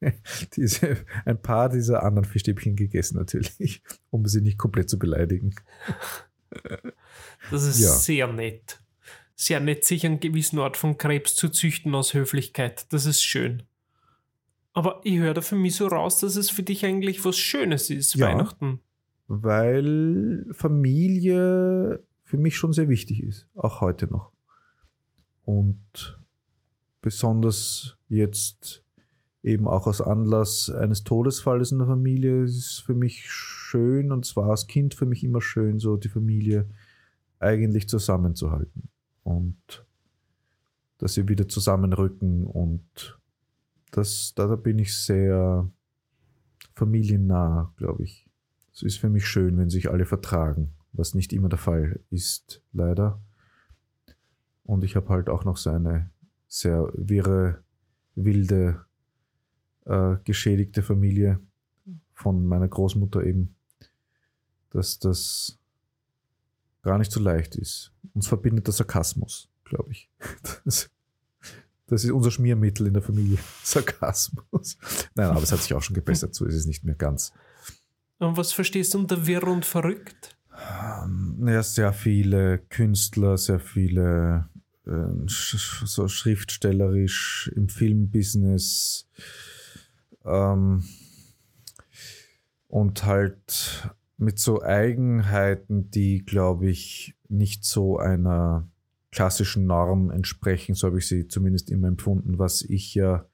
[0.56, 5.54] diese, ein paar dieser anderen Fischstäbchen gegessen natürlich, um sie nicht komplett zu beleidigen.
[7.50, 7.88] Das ist Ja.
[7.90, 8.80] sehr nett.
[9.36, 12.86] Sehr nett, sich einen gewissen Ort von Krebs zu züchten aus Höflichkeit.
[12.92, 13.64] Das ist schön.
[14.72, 17.90] Aber ich höre da für mich so raus, dass es für dich eigentlich was Schönes
[17.90, 18.28] ist, Ja.
[18.28, 18.80] Weihnachten.
[19.26, 24.30] weil Familie für mich schon sehr wichtig ist, auch heute noch.
[25.44, 26.18] Und
[27.02, 28.82] besonders jetzt
[29.42, 34.50] eben auch aus Anlass eines Todesfalles in der Familie ist für mich schön und zwar
[34.50, 36.66] als Kind für mich immer schön, so die Familie
[37.40, 38.88] eigentlich zusammenzuhalten
[39.22, 39.84] und
[40.96, 43.18] dass sie wieder zusammenrücken und
[43.90, 45.70] das, da, da bin ich sehr
[46.74, 48.26] familiennah, glaube ich.
[48.72, 52.62] Es ist für mich schön, wenn sich alle vertragen, was nicht immer der Fall ist,
[52.72, 53.20] leider.
[54.64, 56.10] Und ich habe halt auch noch so eine
[56.48, 57.62] sehr wirre,
[58.14, 58.84] wilde,
[59.84, 61.40] äh, geschädigte Familie
[62.14, 63.54] von meiner Großmutter eben,
[64.70, 65.58] dass das
[66.82, 67.92] gar nicht so leicht ist.
[68.14, 70.10] Uns verbindet der Sarkasmus, glaube ich.
[70.64, 70.90] Das,
[71.86, 73.38] das ist unser Schmiermittel in der Familie.
[73.62, 74.78] Sarkasmus.
[75.14, 77.32] Nein, aber es hat sich auch schon gebessert, so ist es nicht mehr ganz.
[78.18, 80.36] Und was verstehst du unter wirr und verrückt?
[80.56, 84.48] Ähm, Ja, sehr viele Künstler, sehr viele
[84.86, 89.08] so schriftstellerisch im Filmbusiness
[90.24, 90.84] ähm,
[92.68, 98.68] und halt mit so Eigenheiten, die, glaube ich, nicht so einer
[99.10, 103.26] klassischen Norm entsprechen, so habe ich sie zumindest immer empfunden, was ich ja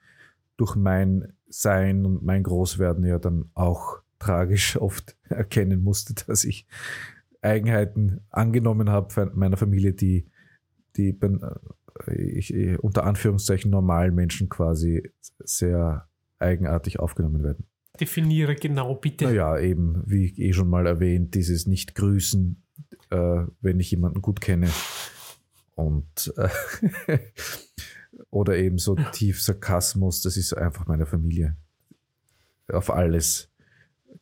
[0.56, 6.66] durch mein Sein und mein Großwerden ja dann auch tragisch oft erkennen musste, dass ich
[7.42, 10.26] Eigenheiten angenommen habe meiner Familie, die,
[10.96, 17.66] die äh, ich, äh, unter Anführungszeichen normalen Menschen quasi sehr eigenartig aufgenommen werden.
[18.00, 19.24] Definiere genau bitte.
[19.24, 22.62] Naja, eben, wie eh schon mal erwähnt, dieses Nicht-Grüßen,
[23.11, 24.70] äh, wenn ich jemanden gut kenne.
[25.74, 27.18] Und äh,
[28.31, 31.57] oder eben so tief Sarkasmus, das ist einfach meine Familie.
[32.68, 33.53] Auf alles.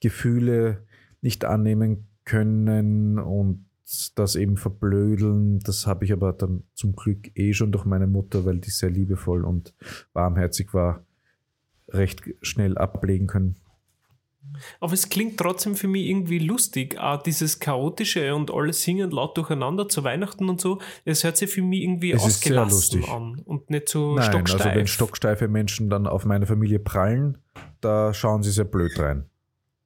[0.01, 0.87] Gefühle
[1.21, 3.68] nicht annehmen können und
[4.15, 8.45] das eben verblödeln, das habe ich aber dann zum Glück eh schon durch meine Mutter,
[8.45, 9.73] weil die sehr liebevoll und
[10.13, 11.05] warmherzig war,
[11.89, 13.57] recht schnell ablegen können.
[14.81, 16.99] Aber es klingt trotzdem für mich irgendwie lustig.
[16.99, 20.81] Auch dieses Chaotische und alle singen laut durcheinander zu Weihnachten und so.
[21.05, 23.09] Es hört sich für mich irgendwie Es ist sehr ausgelassen lustig.
[23.15, 24.61] an und nicht so Nein, stocksteif.
[24.67, 27.39] also wenn stocksteife Menschen dann auf meine Familie prallen,
[27.83, 29.25] da schauen sie sehr blöd rein.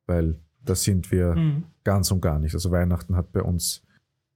[0.06, 1.64] Weil Das sind wir Mhm.
[1.82, 2.54] ganz und gar nicht.
[2.54, 3.82] Also Weihnachten hat bei uns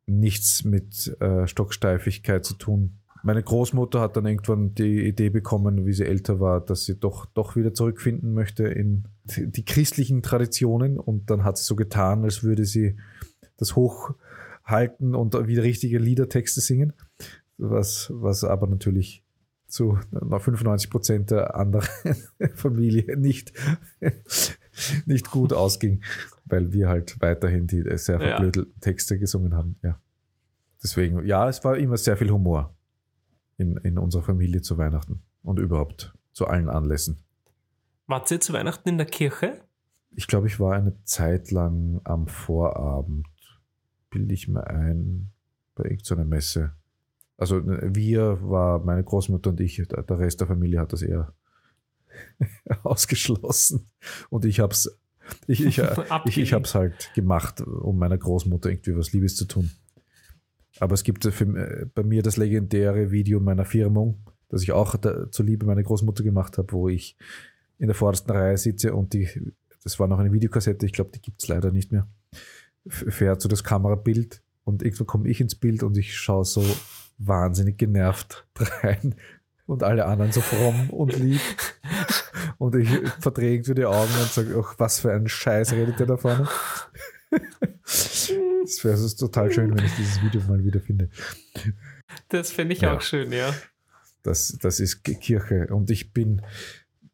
[0.07, 2.99] nichts mit äh, Stocksteifigkeit zu tun.
[3.23, 7.27] Meine Großmutter hat dann irgendwann die Idee bekommen, wie sie älter war, dass sie doch,
[7.27, 10.99] doch wieder zurückfinden möchte in die christlichen Traditionen.
[10.99, 12.97] Und dann hat sie so getan, als würde sie
[13.57, 16.93] das hochhalten und wieder richtige Liedertexte singen.
[17.59, 19.25] Was, was aber natürlich
[19.67, 21.89] zu 95 Prozent der anderen
[22.55, 23.53] Familie nicht,
[25.07, 26.03] nicht gut ausging,
[26.47, 28.29] weil wir halt weiterhin die sehr Ja.
[28.29, 29.77] verblödelten Texte gesungen haben.
[29.83, 30.01] Ja.
[30.83, 32.75] Deswegen, ja, es war immer sehr viel Humor
[33.59, 37.19] in, in unserer Familie zu Weihnachten und überhaupt zu allen Anlässen.
[38.07, 39.61] Wart ihr zu Weihnachten in der Kirche?
[40.11, 43.27] Ich glaube, ich war eine Zeit lang am Vorabend,
[44.11, 45.31] bilde ich mir ein,
[45.75, 46.73] bei irgendeiner Messe.
[47.37, 51.35] Also wir war meine Großmutter und ich, der Rest der Familie hat das eher
[52.83, 53.91] ausgeschlossen.
[54.31, 54.99] Und ich hab's,
[55.47, 56.53] ich, ich, ich, ich Abgelehnt.
[56.53, 59.71] hab's halt gemacht, um meiner Großmutter irgendwie was Liebes zu tun.
[60.79, 65.31] Aber es gibt für, bei mir das legendäre Video meiner Firmung, das ich auch da,
[65.31, 67.17] zuliebe meiner Großmutter gemacht habe, wo ich
[67.79, 69.29] in der vordersten Reihe sitze und die,
[69.83, 72.09] das war noch eine Videokassette, ich glaube, die gibt's leider nicht mehr,
[72.87, 76.65] fährt so das Kamerabild und irgendwann komme ich ins Bild und ich schaue so
[77.19, 78.47] wahnsinnig genervt
[78.83, 79.15] rein
[79.67, 81.41] und alle anderen so fromm und lieb.
[82.59, 82.89] Und ich
[83.21, 86.49] verdrehe irgendwie die Augen und sage, ach, was für ein Scheiß redet der da vorne?
[87.85, 91.09] Das wäre es total schön, wenn ich dieses Video mal wieder finde.
[92.29, 92.97] Das fände ich Ja.
[92.97, 93.55] auch schön, ja.
[94.23, 95.69] Das, das ist Ki- Kirche.
[95.69, 96.43] Und ich bin,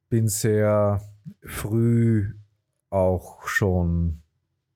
[0.09, 1.03] bin sehr
[1.45, 2.33] früh
[2.89, 4.23] auch schon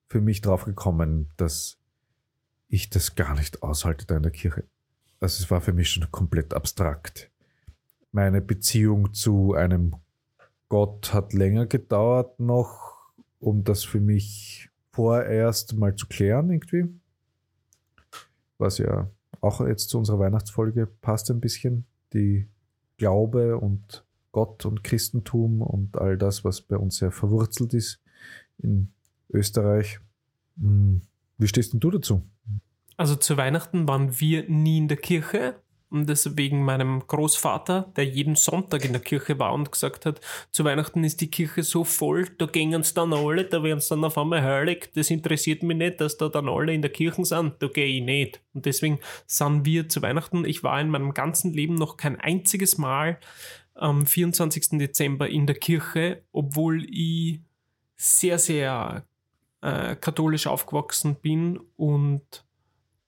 [0.08, 1.78] für mich drauf gekommen, dass
[2.68, 4.64] ich das gar nicht aushalte da in der Kirche.
[5.20, 7.30] Also es war für mich schon komplett abstrakt.
[8.12, 9.94] Meine Beziehung zu einem
[10.68, 12.96] Gott hat länger gedauert noch,
[13.38, 16.86] um das für mich vorerst mal zu klären irgendwie.
[18.58, 21.86] Was ja auch jetzt zu unserer Weihnachtsfolge passt ein bisschen.
[22.12, 22.48] Die
[22.96, 28.02] Glaube und Gott und Christentum und all das, was bei uns sehr verwurzelt ist
[28.58, 28.92] in
[29.30, 30.00] Österreich.
[30.58, 31.02] Hm,
[31.38, 32.22] Wie stehst denn du dazu?
[32.96, 35.56] Also zu Weihnachten waren wir nie in der Kirche.
[35.88, 40.20] Und das wegen meinem Großvater, der jeden Sonntag in der Kirche war und gesagt hat,
[40.50, 43.90] zu Weihnachten ist die Kirche so voll, da gehen sie dann alle, da werden sie
[43.90, 44.90] dann auf einmal heilig.
[44.94, 48.02] Das interessiert mich nicht, dass da dann alle in der Kirche sind, da gehe ich
[48.02, 48.42] nicht.
[48.52, 50.44] Und deswegen sind wir zu Weihnachten.
[50.44, 53.18] Ich war in meinem ganzen Leben noch kein einziges Mal
[53.74, 54.78] am 24.
[54.78, 57.40] Dezember in der Kirche, obwohl ich
[57.96, 59.06] sehr, sehr
[59.60, 62.44] äh, katholisch aufgewachsen bin und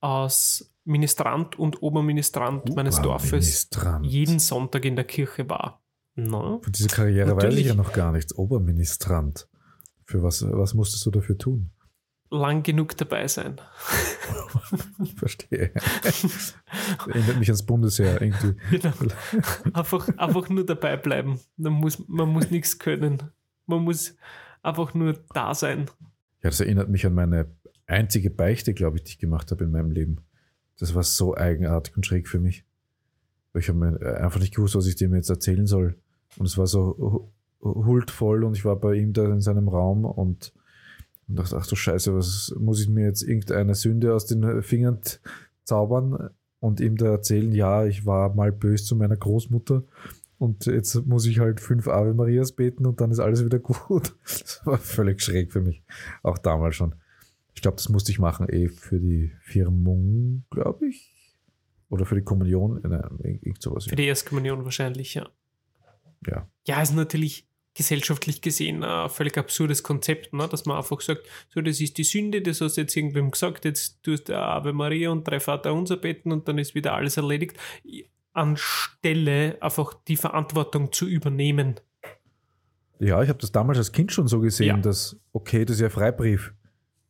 [0.01, 3.69] als Ministrant und Oberministrant meines Dorfes
[4.03, 5.83] jeden Sonntag in der Kirche war.
[6.17, 6.61] No?
[6.63, 7.67] Von dieser Karriere weiß ich Natürlich.
[7.67, 8.35] ja noch gar nichts.
[8.35, 9.49] Oberministrant.
[10.05, 11.71] Für was, was musstest du dafür tun?
[12.31, 13.61] Lang genug dabei sein.
[15.03, 15.73] Ich verstehe.
[17.07, 18.55] Erinnert mich ans Bundesheer irgendwie.
[18.71, 18.93] Genau.
[19.73, 21.39] einfach, einfach nur dabei bleiben.
[21.57, 23.23] Man muss, man muss nichts können.
[23.67, 24.17] Man muss
[24.63, 25.87] einfach nur da sein.
[26.43, 27.55] Ja, das erinnert mich an meine
[27.87, 30.21] einzige Beichte, glaube ich, die ich gemacht habe in meinem Leben.
[30.79, 32.65] Das war so eigenartig und schräg für mich.
[33.55, 35.97] Ich habe äh, einfach nicht gewusst, was ich dem jetzt erzählen soll.
[36.37, 40.05] Und es war so hu- huldvoll und ich war bei ihm da in seinem Raum
[40.05, 40.53] und,
[41.27, 44.99] und dachte, ach du Scheiße, was muss ich mir jetzt irgendeine Sünde aus den Fingern
[45.65, 49.83] zaubern und ihm da erzählen, ja, ich war mal böse zu meiner Großmutter
[50.39, 54.15] und jetzt muss ich halt fünf Ave Marias beten und dann ist alles wieder gut.
[54.23, 55.83] Das war völlig schräg für mich.
[56.23, 56.95] Auch damals schon.
[57.59, 61.11] Ich glaube, das musste ich machen, eh für die Firmung, glaube ich.
[61.89, 62.81] Oder für die Kommunion.
[62.85, 63.87] Nein, irgend sowas.
[63.87, 65.29] Für die Erstkommunion wahrscheinlich, ja.
[66.25, 66.49] Ja.
[66.69, 70.47] Ja, ist natürlich gesellschaftlich gesehen ein völlig absurdes Konzept, ne?
[70.47, 73.65] dass man einfach sagt, so, das ist die Sünde, das hast du jetzt irgendwem gesagt,
[73.65, 77.17] jetzt tust du Ave Maria und drei Vater unser beten und dann ist wieder alles
[77.17, 77.57] erledigt.
[78.35, 81.81] Anstelle einfach die Verantwortung zu übernehmen.
[83.01, 84.77] Ja, ich habe das damals als Kind schon so gesehen, Ja.
[84.77, 86.55] dass, okay, das ist ja Freibrief.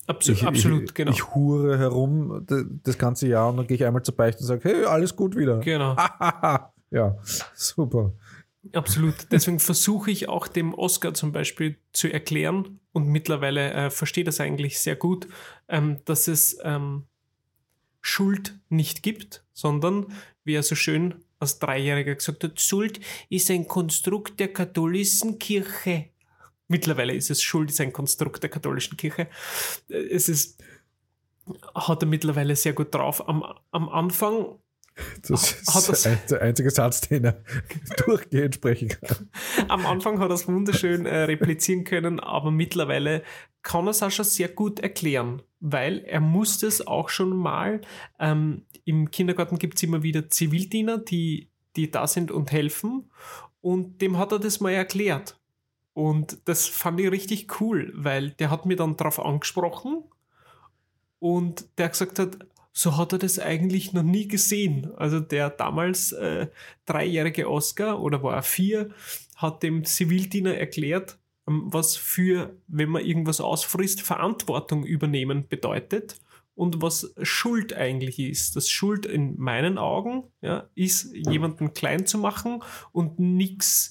[0.09, 1.12] Absu ich, absolut, ich, genau.
[1.12, 2.46] Ich hure herum
[2.82, 5.36] das ganze Jahr und dann gehe ich einmal zur Beichte und sage, hey, alles gut
[5.36, 5.59] wieder.
[5.59, 5.94] genau.
[6.90, 7.16] ja,
[7.54, 8.14] super.
[8.72, 9.14] Absolut.
[9.30, 14.40] Deswegen versuche ich auch dem Oscar zum Beispiel zu erklären und mittlerweile äh, verstehe das
[14.40, 15.28] eigentlich sehr gut,
[15.68, 17.04] ähm, dass es ähm,
[18.00, 20.06] Schuld nicht gibt, sondern
[20.44, 26.06] wie er so schön als Dreijähriger gesagt hat, Schuld ist ein Konstrukt der katholischen Kirche.
[26.69, 29.29] Mittlerweile ist es Schuld ist ein Konstrukt der katholischen Kirche.
[29.89, 30.62] Es ist
[31.75, 33.27] hat er mittlerweile sehr gut drauf.
[33.27, 34.59] Am, am Anfang
[35.27, 37.43] Das Hat ist das- der einzige Satz, den er
[38.07, 39.31] durchgehend sprechen kann.
[39.69, 43.23] Am Anfang hat er es wunderschön äh, replizieren können, aber mittlerweile
[43.62, 47.81] kann er es auch schon sehr gut erklären, weil er musste es auch schon mal,
[48.19, 53.11] ähm, im Kindergarten gibt es immer wieder Zivildiener, die, die da sind und helfen
[53.62, 55.39] und dem hat er das mal erklärt.
[55.99, 60.05] Und das fand ich richtig cool, weil der hat mir dann darauf angesprochen
[61.18, 62.38] und der gesagt hat,
[62.72, 64.92] so hat er das eigentlich noch nie gesehen.
[64.96, 66.46] Also der damals äh,
[66.86, 68.90] dreijährige Oscar oder war er vier,
[69.34, 71.18] hat dem Zivildiener erklärt,
[71.49, 76.20] ähm, was für, wenn man irgendwas ausfrisst, Verantwortung übernehmen bedeutet
[76.55, 78.55] und was Schuld eigentlich ist.
[78.55, 83.90] Das Schuld in meinen Augen ja, ist, jemanden klein zu machen und nichts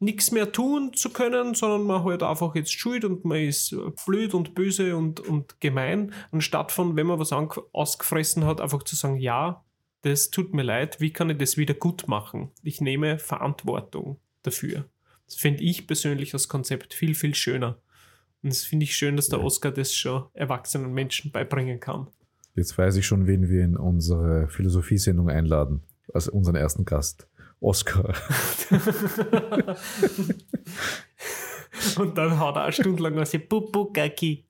[0.00, 3.76] nichts mehr tun zu können, sondern man halt einfach jetzt schuld und man ist
[4.06, 8.96] blöd und böse und, und gemein, anstatt von, wenn man was ausgefressen hat, einfach zu
[8.96, 9.62] sagen, ja,
[10.02, 12.50] das tut mir leid, wie kann ich das wieder gut machen?
[12.62, 14.88] Ich nehme Verantwortung dafür.
[15.26, 17.78] Das finde ich persönlich als Konzept viel, viel schöner.
[18.42, 22.08] Und das finde ich schön, dass der Oscar das schon erwachsenen Menschen beibringen kann.
[22.54, 25.82] Jetzt weiß ich schon, wen wir in unsere Philosophiesendung einladen,
[26.12, 27.28] als unseren ersten Gast.
[27.60, 28.14] Oscar.
[31.96, 34.46] Und dann hat er eine Stunde lang aus Pupukaki.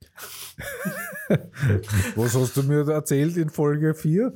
[2.16, 4.34] Was hast du mir erzählt in Folge 4?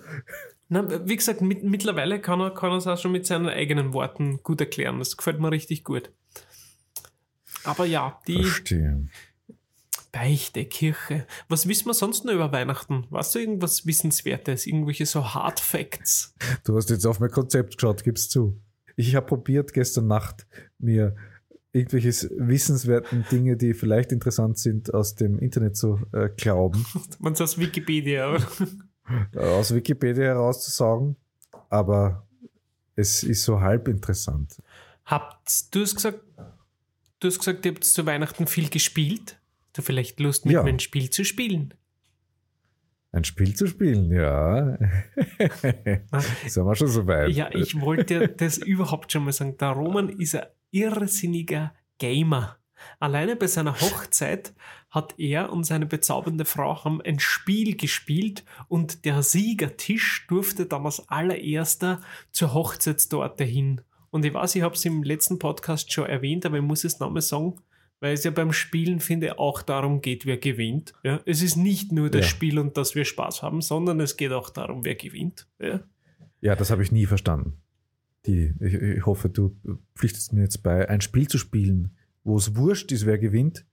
[0.69, 3.93] Na, wie gesagt, mit, mittlerweile kann er, kann er es auch schon mit seinen eigenen
[3.93, 4.99] Worten gut erklären.
[4.99, 6.11] Das gefällt mir richtig gut.
[7.65, 9.09] Aber ja, die Verstehe.
[10.13, 11.27] Beichte, Kirche.
[11.49, 13.07] Was wissen wir sonst noch über Weihnachten?
[13.11, 14.67] Weißt du irgendwas Wissenswertes?
[14.67, 16.35] Irgendwelche so Hard Facts?
[16.65, 18.61] Du hast jetzt auf mein Konzept geschaut, gib's zu.
[18.97, 20.47] Ich habe probiert gestern Nacht
[20.79, 21.17] mir
[21.73, 26.87] irgendwelche wissenswerten Dinge, die vielleicht interessant sind, aus dem Internet zu äh, glauben.
[27.19, 28.47] Man aus Wikipedia, oder?
[29.37, 31.17] Aus Wikipedia herauszusagen,
[31.69, 32.27] aber
[32.97, 34.63] es ist so halb interessant.
[35.05, 36.21] Habt du hast gesagt,
[37.21, 39.39] du hast gesagt, ihr habt zu Weihnachten viel gespielt?
[39.73, 40.63] Du vielleicht Lust, mit Ja.
[40.63, 41.75] mir ein Spiel zu spielen?
[43.15, 44.77] Ein Spiel zu spielen, ja.
[46.49, 47.31] Sind wir schon so weit.
[47.31, 49.57] Ja, ich wollte das überhaupt schon mal sagen.
[49.57, 52.59] Der Roman ist ein irrsinniger Gamer.
[52.99, 54.53] Alleine bei seiner Hochzeit
[54.91, 60.85] hat er und seine bezaubernde Frau haben ein Spiel gespielt und der Siegertisch durfte dann
[60.85, 62.01] als allererster
[62.33, 63.81] zur Hochzeitstorte hin.
[64.11, 66.99] Und ich weiß, ich habe es im letzten Podcast schon erwähnt, aber ich muss es
[66.99, 67.61] nochmal sagen,
[68.05, 70.93] weil es ja beim Spielen, finde ich, auch darum geht, wer gewinnt.
[71.03, 72.29] Ja, es ist nicht nur das Ja.
[72.29, 75.49] Spiel und dass wir Spaß haben, sondern es geht auch darum, wer gewinnt.
[75.59, 75.81] Ja.
[76.43, 77.55] Ja, das habe ich nie verstanden.
[78.27, 79.57] Die, ich, ich hoffe, du
[79.97, 83.65] pflichtest mir jetzt bei, ein Spiel zu spielen, wo es wurscht ist, wer gewinnt,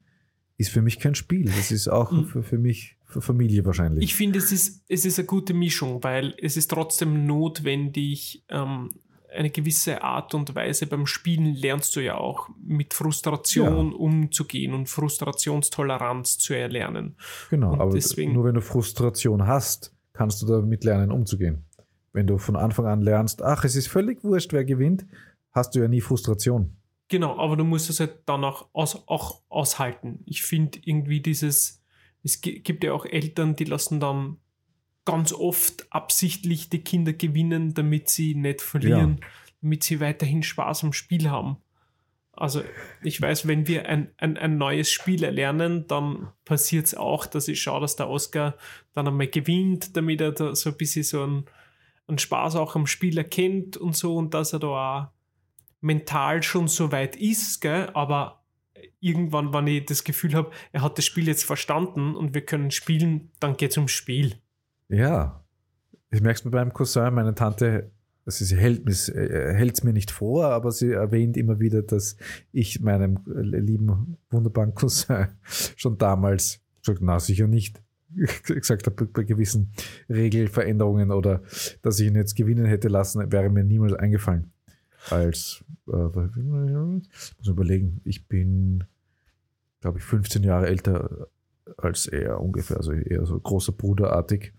[0.55, 1.45] ist für mich kein Spiel.
[1.45, 2.25] Das ist auch Mhm.
[2.27, 4.01] für, für mich, für Familie wahrscheinlich.
[4.05, 8.91] Ich finde, es ist, es ist eine gute Mischung, weil es ist trotzdem notwendig, ähm,
[9.33, 14.87] eine gewisse Art und Weise beim Spielen lernst du ja auch mit Frustration umzugehen und
[14.89, 17.15] Frustrationstoleranz zu erlernen.
[17.49, 21.65] genau, und aber deswegen- nur wenn du Frustration hast, kannst du damit lernen, umzugehen.
[22.13, 25.05] Wenn du von Anfang an lernst, ach, es ist völlig wurscht, wer gewinnt,
[25.51, 26.75] hast du ja nie Frustration.
[27.07, 30.19] Genau, aber du musst es halt dann auch, aus, auch aushalten.
[30.25, 31.81] Ich finde irgendwie dieses,
[32.23, 34.37] es gi- gibt ja auch Eltern, die lassen dann
[35.11, 39.19] ganz oft absichtlich die Kinder gewinnen, damit sie nicht verlieren,
[39.61, 41.57] damit sie weiterhin Spaß am Spiel haben.
[42.31, 42.63] Also
[43.03, 47.49] ich weiß, wenn wir ein, ein, ein neues Spiel erlernen, dann passiert es auch, dass
[47.49, 48.55] ich schaue, dass der Oscar
[48.93, 51.45] dann einmal gewinnt, damit er da so ein bisschen so einen,
[52.07, 55.07] einen Spaß auch am Spiel erkennt und so und dass er da auch
[55.81, 57.89] mental schon so weit ist, gell?
[57.93, 58.45] aber
[59.01, 62.71] irgendwann, wenn ich das Gefühl habe, er hat das Spiel jetzt verstanden und wir können
[62.71, 64.41] spielen, dann geht es ums Spiel.
[64.91, 65.43] Ja.
[66.11, 67.91] Ich merke es mir beim Cousin, meine Tante,
[68.25, 72.17] sie hält es äh, hält's mir nicht vor, aber sie erwähnt immer wieder, dass
[72.51, 75.27] ich meinem äh, lieben, wunderbaren Cousin
[75.75, 77.81] schon damals gesagt, na sicher nicht,
[78.43, 79.71] gesagt habe, bei gewissen
[80.09, 81.41] Regelveränderungen oder
[81.81, 84.51] dass ich ihn jetzt gewinnen hätte lassen, wäre mir niemals eingefallen.
[85.09, 88.83] Als, äh, muss überlegen, ich bin,
[89.79, 91.29] glaube ich, 15 Jahre älter
[91.77, 94.53] als er ungefähr, also eher so großer Bruderartig.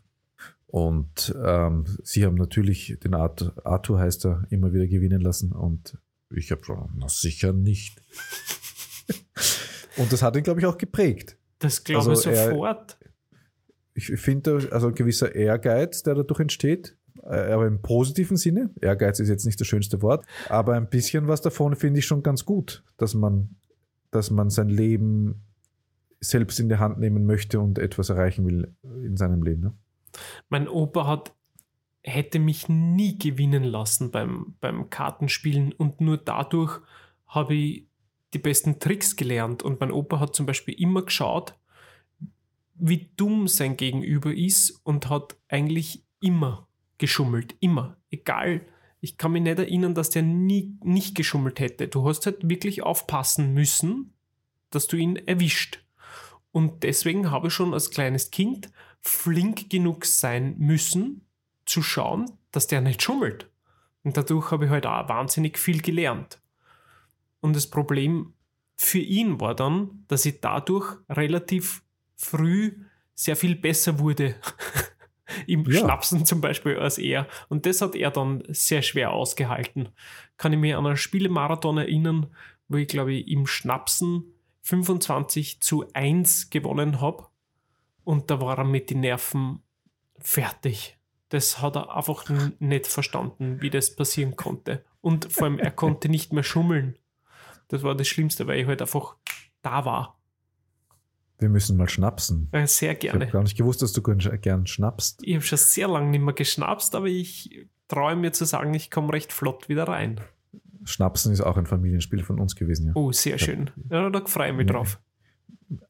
[0.73, 5.99] Und ähm, sie haben natürlich den Art, Arthur heißt er, immer wieder gewinnen lassen und
[6.35, 8.01] ich habe schon, na sicher nicht.
[9.99, 11.37] und das hat ihn, glaube ich, auch geprägt.
[11.59, 12.99] Das glaube Also ich er- sofort.
[13.93, 18.71] Ich finde, also ein gewisser Ehrgeiz, der dadurch entsteht, äh, aber im positiven Sinne.
[18.81, 22.23] Ehrgeiz ist jetzt nicht das schönste Wort, aber ein bisschen was davon finde ich schon
[22.23, 23.57] ganz gut, dass man,
[24.11, 25.43] dass man sein Leben
[26.21, 29.61] selbst in die Hand nehmen möchte und etwas erreichen will in seinem Leben.
[29.61, 29.75] Ne?
[30.49, 31.35] Mein Opa hat,
[32.03, 36.81] hätte mich nie gewinnen lassen beim, beim Kartenspielen und nur dadurch
[37.27, 37.87] habe ich
[38.35, 39.63] die besten Tricks gelernt.
[39.63, 41.55] Und mein Opa hat zum Beispiel immer geschaut,
[42.75, 47.55] wie dumm sein Gegenüber ist und hat eigentlich immer geschummelt.
[47.61, 47.97] Immer.
[48.11, 48.63] Egal.
[49.01, 51.89] Ich kann mich nicht erinnern, dass der nie nicht geschummelt hätte.
[51.89, 54.13] Du hast halt wirklich aufpassen müssen,
[54.71, 55.85] dass du ihn erwischt.
[56.53, 58.71] Und deswegen habe ich schon als kleines Kind
[59.03, 61.27] flink genug sein müssen,
[61.67, 63.51] zu schauen, dass der nicht schummelt.
[64.05, 66.41] Und dadurch habe ich halt auch wahnsinnig viel gelernt.
[67.41, 68.33] Und das Problem
[68.77, 71.83] für ihn war dann, dass ich dadurch relativ
[72.17, 72.73] früh
[73.15, 74.35] sehr viel besser wurde.
[75.47, 75.81] Im Ja.
[75.81, 77.27] Schnapsen zum Beispiel als er.
[77.49, 79.89] Und das hat er dann sehr schwer ausgehalten.
[80.37, 82.27] Kann ich mich an einen Spielemarathon erinnern,
[82.69, 84.25] wo ich glaube ich im Schnapsen
[84.63, 87.27] 25 zu 1 gewonnen habe.
[88.05, 89.61] Und da war er mit den Nerven
[90.19, 90.99] fertig.
[91.29, 92.25] Das hat er einfach
[92.59, 94.85] nicht verstanden, wie das passieren konnte.
[95.01, 96.99] Und vor allem, er konnte nicht mehr schummeln.
[97.69, 99.17] Das war das Schlimmste, weil ich halt einfach
[99.63, 100.19] da war.
[101.39, 102.49] Wir müssen mal schnapsen.
[102.67, 103.27] Sehr Ich habe gerne.
[103.33, 105.21] gar nicht gewusst, dass du gern, gern schnappst.
[105.25, 108.91] Ich habe schon sehr lange nicht mehr geschnapst, aber ich traue mir zu sagen, ich
[108.91, 110.21] komme recht flott wieder rein.
[110.85, 112.93] Schnapsen ist auch ein Familienspiel von uns gewesen, ja.
[112.95, 113.71] Oh, sehr schön.
[113.91, 114.75] Ja, da freue ich mich Ja.
[114.75, 115.01] drauf.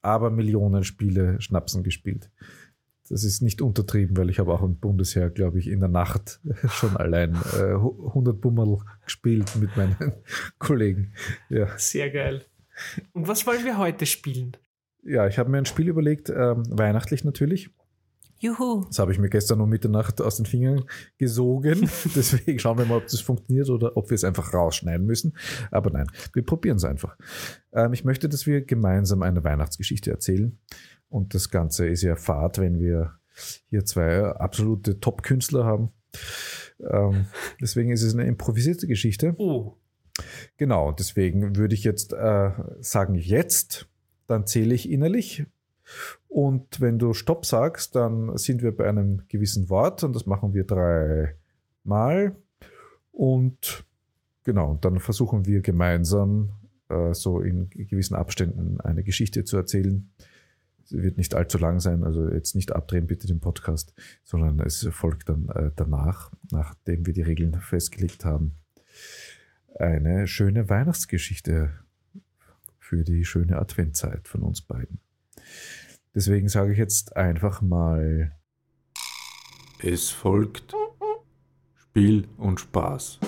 [0.00, 2.30] Aber Millionen Spiele Schnapsen gespielt.
[3.08, 6.40] Das ist nicht untertrieben, weil ich habe auch im Bundesheer, glaube ich, in der Nacht
[6.68, 9.96] schon allein äh, 100 Bummel gespielt mit meinen
[10.58, 11.12] Kollegen.
[11.48, 12.44] Ja, Sehr geil.
[13.12, 14.56] Und was wollen wir heute spielen?
[15.04, 17.70] ja ich habe mir ein Spiel überlegt, ähm, weihnachtlich natürlich.
[18.42, 18.84] Juhu.
[18.86, 20.84] Das habe ich mir gestern um Mitternacht aus den Fingern
[21.16, 21.80] gesogen.
[22.16, 25.36] Deswegen schauen wir mal, ob das funktioniert oder ob wir es einfach rausschneiden müssen.
[25.70, 27.16] Aber nein, wir probieren es einfach.
[27.72, 30.58] Ähm, ich möchte, dass wir gemeinsam eine Weihnachtsgeschichte erzählen.
[31.08, 33.12] Und das Ganze ist ja Fahrt, wenn wir
[33.70, 35.90] hier zwei absolute Top-Künstler haben.
[36.80, 37.26] Ähm,
[37.60, 39.34] deswegen ist es eine improvisierte Geschichte.
[39.38, 39.76] Oh,
[40.56, 43.88] Genau, deswegen würde ich jetzt äh, sagen, jetzt,
[44.26, 45.46] dann zähle ich innerlich.
[46.28, 50.54] Und wenn du Stopp sagst, dann sind wir bei einem gewissen Wort und das machen
[50.54, 52.36] wir dreimal.
[53.10, 53.84] Und
[54.44, 56.52] genau, dann versuchen wir gemeinsam
[56.88, 60.10] äh, so in gewissen Abständen eine Geschichte zu erzählen.
[60.84, 64.86] Sie wird nicht allzu lang sein, also jetzt nicht abdrehen bitte den Podcast, sondern es
[64.90, 68.56] folgt dann äh, danach, nachdem wir die Regeln festgelegt haben
[69.78, 71.72] eine schöne Weihnachtsgeschichte
[72.78, 75.00] für die schöne Adventzeit von uns beiden.
[76.14, 78.36] Deswegen sage ich jetzt einfach mal,
[79.80, 80.74] Es folgt
[81.74, 83.18] Spiel und Spaß.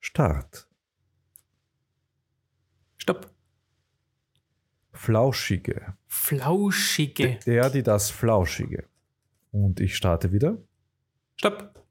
[0.00, 0.68] Start.
[2.96, 3.30] stopp.
[4.92, 5.96] Flauschige.
[6.06, 7.38] Flauschige.
[7.46, 8.88] Der, die das Flauschige.
[9.52, 10.58] Und ich starte wieder.
[11.36, 11.84] Stopp.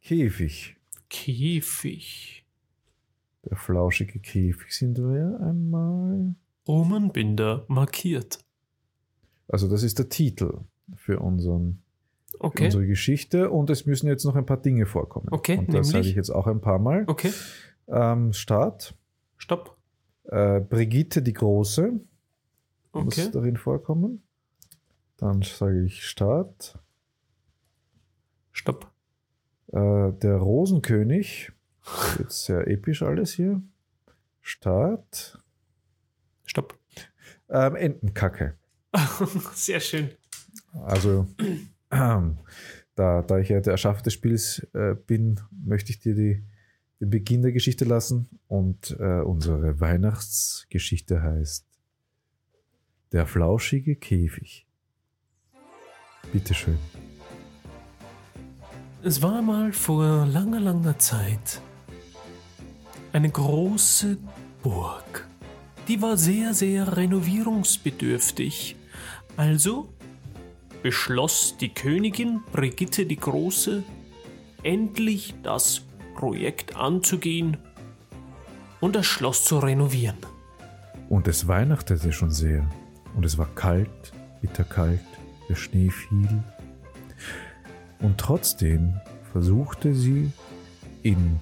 [0.00, 0.76] Käfig.
[1.10, 2.46] Käfig.
[3.44, 6.34] Der flauschige Käfig sind wir einmal.
[6.68, 8.38] Omenbinder markiert.
[9.48, 10.60] Also das ist der Titel
[10.94, 11.82] für unseren,
[12.30, 12.64] für Okay.
[12.66, 13.50] unsere Geschichte.
[13.50, 15.28] Und es müssen jetzt noch ein paar Dinge vorkommen.
[15.30, 17.04] Okay, Und das sage ich jetzt auch ein paar Mal.
[17.06, 17.32] Okay.
[17.88, 18.94] Ähm, Start.
[19.38, 19.76] Stopp.
[20.24, 21.98] Äh, Brigitte die Große
[22.92, 23.30] muss Okay.
[23.32, 24.22] darin vorkommen.
[25.16, 26.78] Dann sage ich Start.
[28.52, 28.90] Stopp.
[29.68, 31.52] Äh, der Rosenkönig.
[32.18, 33.62] Jetzt sehr episch alles hier.
[34.42, 35.42] Start.
[36.48, 36.78] Stopp.
[37.50, 38.56] Ähm, Entenkacke.
[39.54, 40.10] Sehr schön.
[40.72, 41.26] Also,
[41.90, 42.38] ähm,
[42.94, 46.44] da, da ich ja der Erschaffer des Spiels äh, bin, möchte ich dir die,
[47.00, 48.28] den Beginn der Geschichte lassen.
[48.48, 51.66] Und äh, unsere Weihnachtsgeschichte heißt
[53.12, 54.66] Der flauschige Käfig.
[56.32, 56.78] Bitteschön.
[59.02, 61.62] Es war mal vor langer, langer Zeit
[63.12, 64.18] eine große
[64.62, 65.27] Burg.
[65.88, 68.76] Die war sehr, sehr renovierungsbedürftig.
[69.38, 69.88] Also
[70.82, 73.82] beschloss die Königin Brigitte die Große,
[74.62, 75.80] endlich das
[76.14, 77.56] Projekt anzugehen
[78.80, 80.18] und das Schloss zu renovieren.
[81.08, 82.68] Und es weihnachtete schon sehr.
[83.14, 84.12] Und es war kalt,
[84.42, 85.00] bitterkalt,
[85.48, 86.28] der Schnee fiel.
[88.00, 89.00] Und trotzdem
[89.32, 90.30] versuchte sie
[91.02, 91.40] in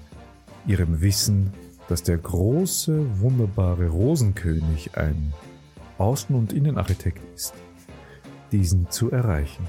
[0.65, 1.51] ihrem Wissen,
[1.87, 5.33] dass der große, wunderbare Rosenkönig ein
[5.97, 7.53] Außen- und Innenarchitekt ist,
[8.51, 9.67] diesen zu erreichen.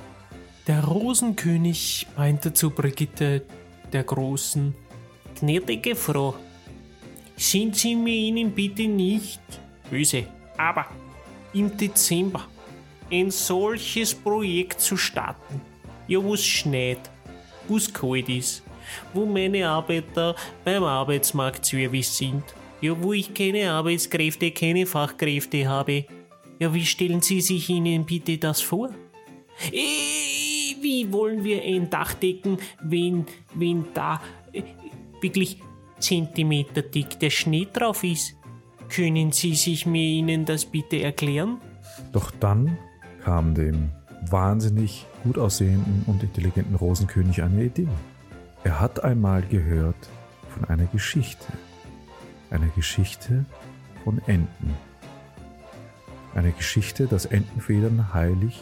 [0.67, 3.43] Der Rosenkönig meinte zu Brigitte
[3.93, 4.75] der Großen,
[5.41, 6.35] Gnädige Frau,
[7.37, 9.41] sind Sie mir Ihnen bitte nicht
[9.89, 10.25] böse,
[10.57, 10.87] aber
[11.55, 12.47] im Dezember
[13.11, 15.61] ein solches Projekt zu starten,
[16.09, 17.11] ja wo es schneit,
[17.69, 18.63] wo es kalt ist,
[19.15, 20.35] wo meine Arbeiter
[20.65, 22.45] beim Arbeitsmarkt Service sind
[22.81, 26.05] Ja, wo ich keine Arbeitskräfte, keine Fachkräfte habe.
[26.59, 28.91] Ja, wie stellen Sie sich Ihnen bitte das vor?
[29.73, 34.21] Äh, wie wollen wir ein Dach decken, wenn, wenn da
[34.53, 34.63] äh,
[35.21, 35.59] wirklich
[35.99, 38.35] Zentimeter dick der Schnee drauf ist?
[38.89, 41.61] Können Sie sich mir Ihnen das bitte erklären?
[42.13, 42.79] Doch dann
[43.23, 43.91] kam dem
[44.31, 47.89] wahnsinnig gut aussehenden und intelligenten Rosenkönig eine Idee.
[48.65, 50.09] Er hat einmal gehört
[50.51, 51.47] von einer Geschichte.
[52.51, 53.45] Eine Geschichte
[54.05, 54.75] von Enten.
[56.35, 58.61] Eine Geschichte, dass Entenfedern heilig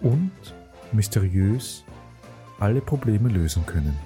[0.00, 0.32] und
[0.92, 1.84] mysteriös
[2.58, 3.96] alle Probleme lösen können.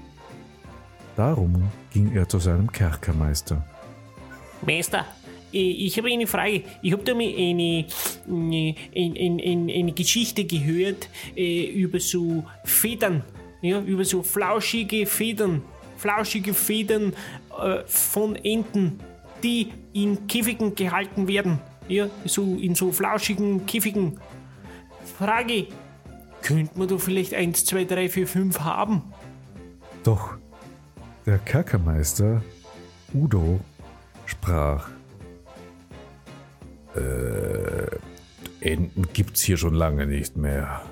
[1.16, 3.64] Darum ging er zu seinem Kerkermeister.
[4.62, 5.04] Meister,
[5.50, 6.62] ich habe eine Frage.
[6.82, 7.86] Ich habe da mal eine,
[8.28, 13.22] eine, eine, eine Geschichte gehört äh, über so Federn,
[13.60, 15.62] ja, über so flauschige Federn,
[15.96, 17.14] flauschige Federn
[17.58, 19.00] äh, von Enten,
[19.42, 24.20] die in Käfigen gehalten werden, ja, so in so flauschigen Käfigen.
[25.18, 25.66] Frage,
[26.42, 29.02] könnte man da vielleicht 1, 2, 3, 4, 5 haben?
[30.04, 30.36] Doch
[31.26, 32.42] der Kerkermeister
[33.12, 33.60] Udo
[34.26, 34.88] sprach.
[36.94, 37.98] Äh,
[38.60, 40.82] Enten gibt's hier schon lange nicht mehr.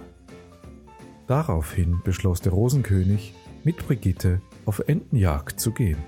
[1.27, 5.99] Daraufhin beschloss der Rosenkönig, mit Brigitte auf Entenjagd zu gehen.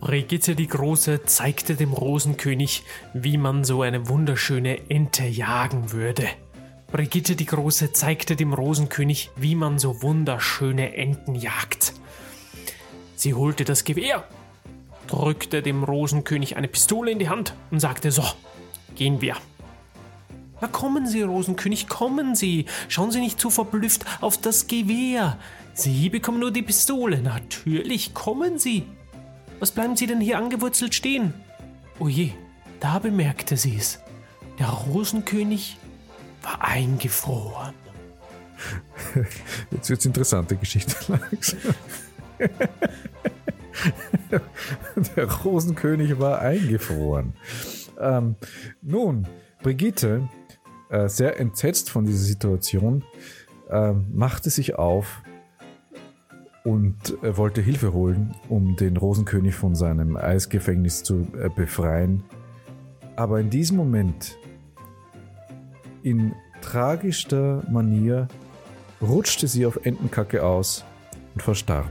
[0.00, 2.84] Brigitte die Große zeigte dem Rosenkönig,
[3.14, 6.26] wie man so eine wunderschöne Ente jagen würde.
[6.90, 11.92] Brigitte die Große zeigte dem Rosenkönig, wie man so wunderschöne Enten jagt.
[13.14, 14.24] Sie holte das Gewehr,
[15.06, 18.24] drückte dem Rosenkönig eine Pistole in die Hand und sagte: So,
[18.96, 19.36] gehen wir.
[20.60, 22.66] Na kommen Sie, Rosenkönig, kommen Sie.
[22.88, 25.38] Schauen Sie nicht zu verblüfft auf das Gewehr.
[25.72, 27.22] Sie bekommen nur die Pistole.
[27.22, 28.84] Natürlich, kommen Sie.
[29.58, 31.34] Was bleiben Sie denn hier angewurzelt stehen?
[31.98, 32.32] Oje,
[32.80, 34.00] da bemerkte sie es.
[34.58, 35.76] Der Rosenkönig
[36.42, 37.74] war eingefroren.
[39.70, 41.74] Jetzt wird's interessante Geschichte langsam.
[45.16, 47.34] Der Rosenkönig war eingefroren.
[47.98, 48.36] Ähm,
[48.82, 49.26] nun,
[49.62, 50.28] Brigitte,
[50.90, 53.04] äh, sehr entsetzt von dieser Situation,
[53.68, 55.22] äh, machte sich auf
[56.64, 62.22] und äh, wollte Hilfe holen, um den Rosenkönig von seinem Eisgefängnis zu äh, befreien.
[63.16, 64.36] Aber in diesem Moment,
[66.02, 68.28] in tragischster Manier,
[69.00, 70.84] rutschte sie auf Entenkacke aus
[71.34, 71.90] und verstarb.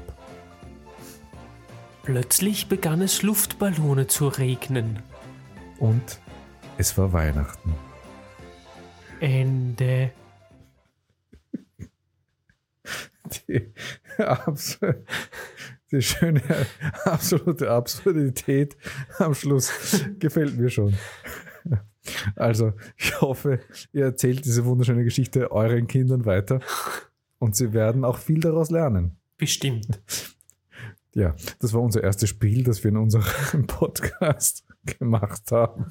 [2.04, 5.00] Plötzlich begann es Luftballone zu regnen.
[5.80, 6.20] Und
[6.78, 7.74] es war Weihnachten.
[9.20, 10.12] Ende.
[13.48, 13.74] Die,
[15.92, 16.42] die schöne
[17.06, 18.76] absolute Absurdität
[19.18, 20.96] am Schluss gefällt mir schon.
[22.36, 23.60] Also, ich hoffe,
[23.92, 26.60] ihr erzählt diese wunderschöne Geschichte euren Kindern weiter
[27.38, 29.18] und sie werden auch viel daraus lernen.
[29.38, 30.00] Bestimmt.
[31.14, 35.88] Ja, das war unser erstes Spiel, das wir in unserem Podcast gemacht haben.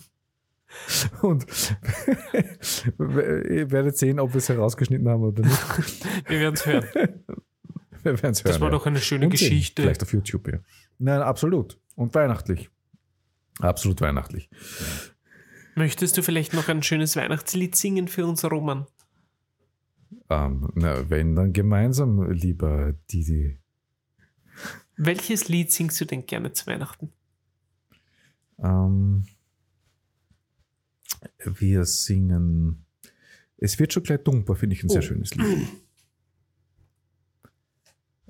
[1.23, 1.47] Und
[2.99, 6.29] ihr werdet sehen, ob wir es herausgeschnitten haben oder nicht.
[6.29, 6.87] Wir werden es hören.
[8.03, 8.35] Wir hören.
[8.45, 8.71] Das war ja.
[8.71, 9.31] doch eine schöne Und.
[9.31, 9.83] Geschichte.
[9.83, 10.59] Vielleicht auf YouTube, ja.
[10.99, 11.81] Nein, absolut.
[11.95, 12.71] Und weihnachtlich.
[13.61, 14.51] Absolut weihnachtlich.
[15.75, 18.87] Möchtest du vielleicht noch ein schönes Weihnachtslied singen für uns, Roman?
[20.31, 23.59] Ähm, na, wenn, dann gemeinsam, lieber Didi.
[24.97, 27.13] Welches Lied singst du denn gerne zu Weihnachten?
[28.59, 29.25] Ähm,
[31.45, 32.85] wir singen.
[33.57, 35.03] Es wird schon gleich dumper, finde ich ein sehr Oh.
[35.03, 35.69] schönes Lied.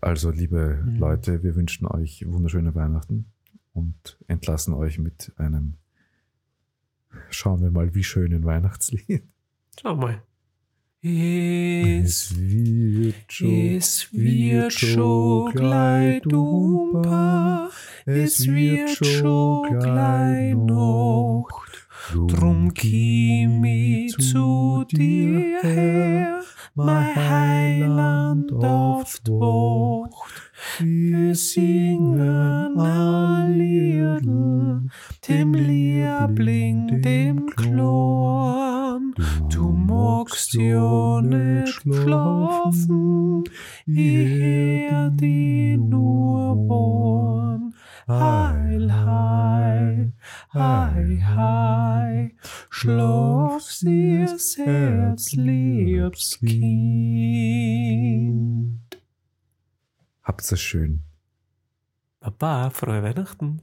[0.00, 0.96] Also, liebe Mhm.
[0.98, 3.26] Leute, wir wünschen euch wunderschöne Weihnachten
[3.72, 5.74] und entlassen euch mit einem.
[7.30, 9.22] Schauen wir mal, wie schönen Weihnachtslied.
[9.80, 10.22] Schau mal.
[11.00, 17.70] Es, Es wird schon, es wird schon gleich dumper,
[18.04, 21.67] es wird schon gleich Nacht.
[22.14, 26.40] Drum ich zu dir her,
[26.74, 30.32] mein Heiland auf die Wacht.
[30.78, 34.88] Wir singen ein Liedl,
[35.28, 39.14] dem Liebling, dem Klorn.
[39.50, 43.44] Du magst ja nicht schlafen,
[43.86, 45.57] ich hör die
[50.58, 52.34] hei, hei,
[52.70, 57.78] schlaf süß Herz, liebes Kind.
[60.22, 61.04] Habt's es schön.
[62.20, 63.62] Baba, frohe Weihnachten.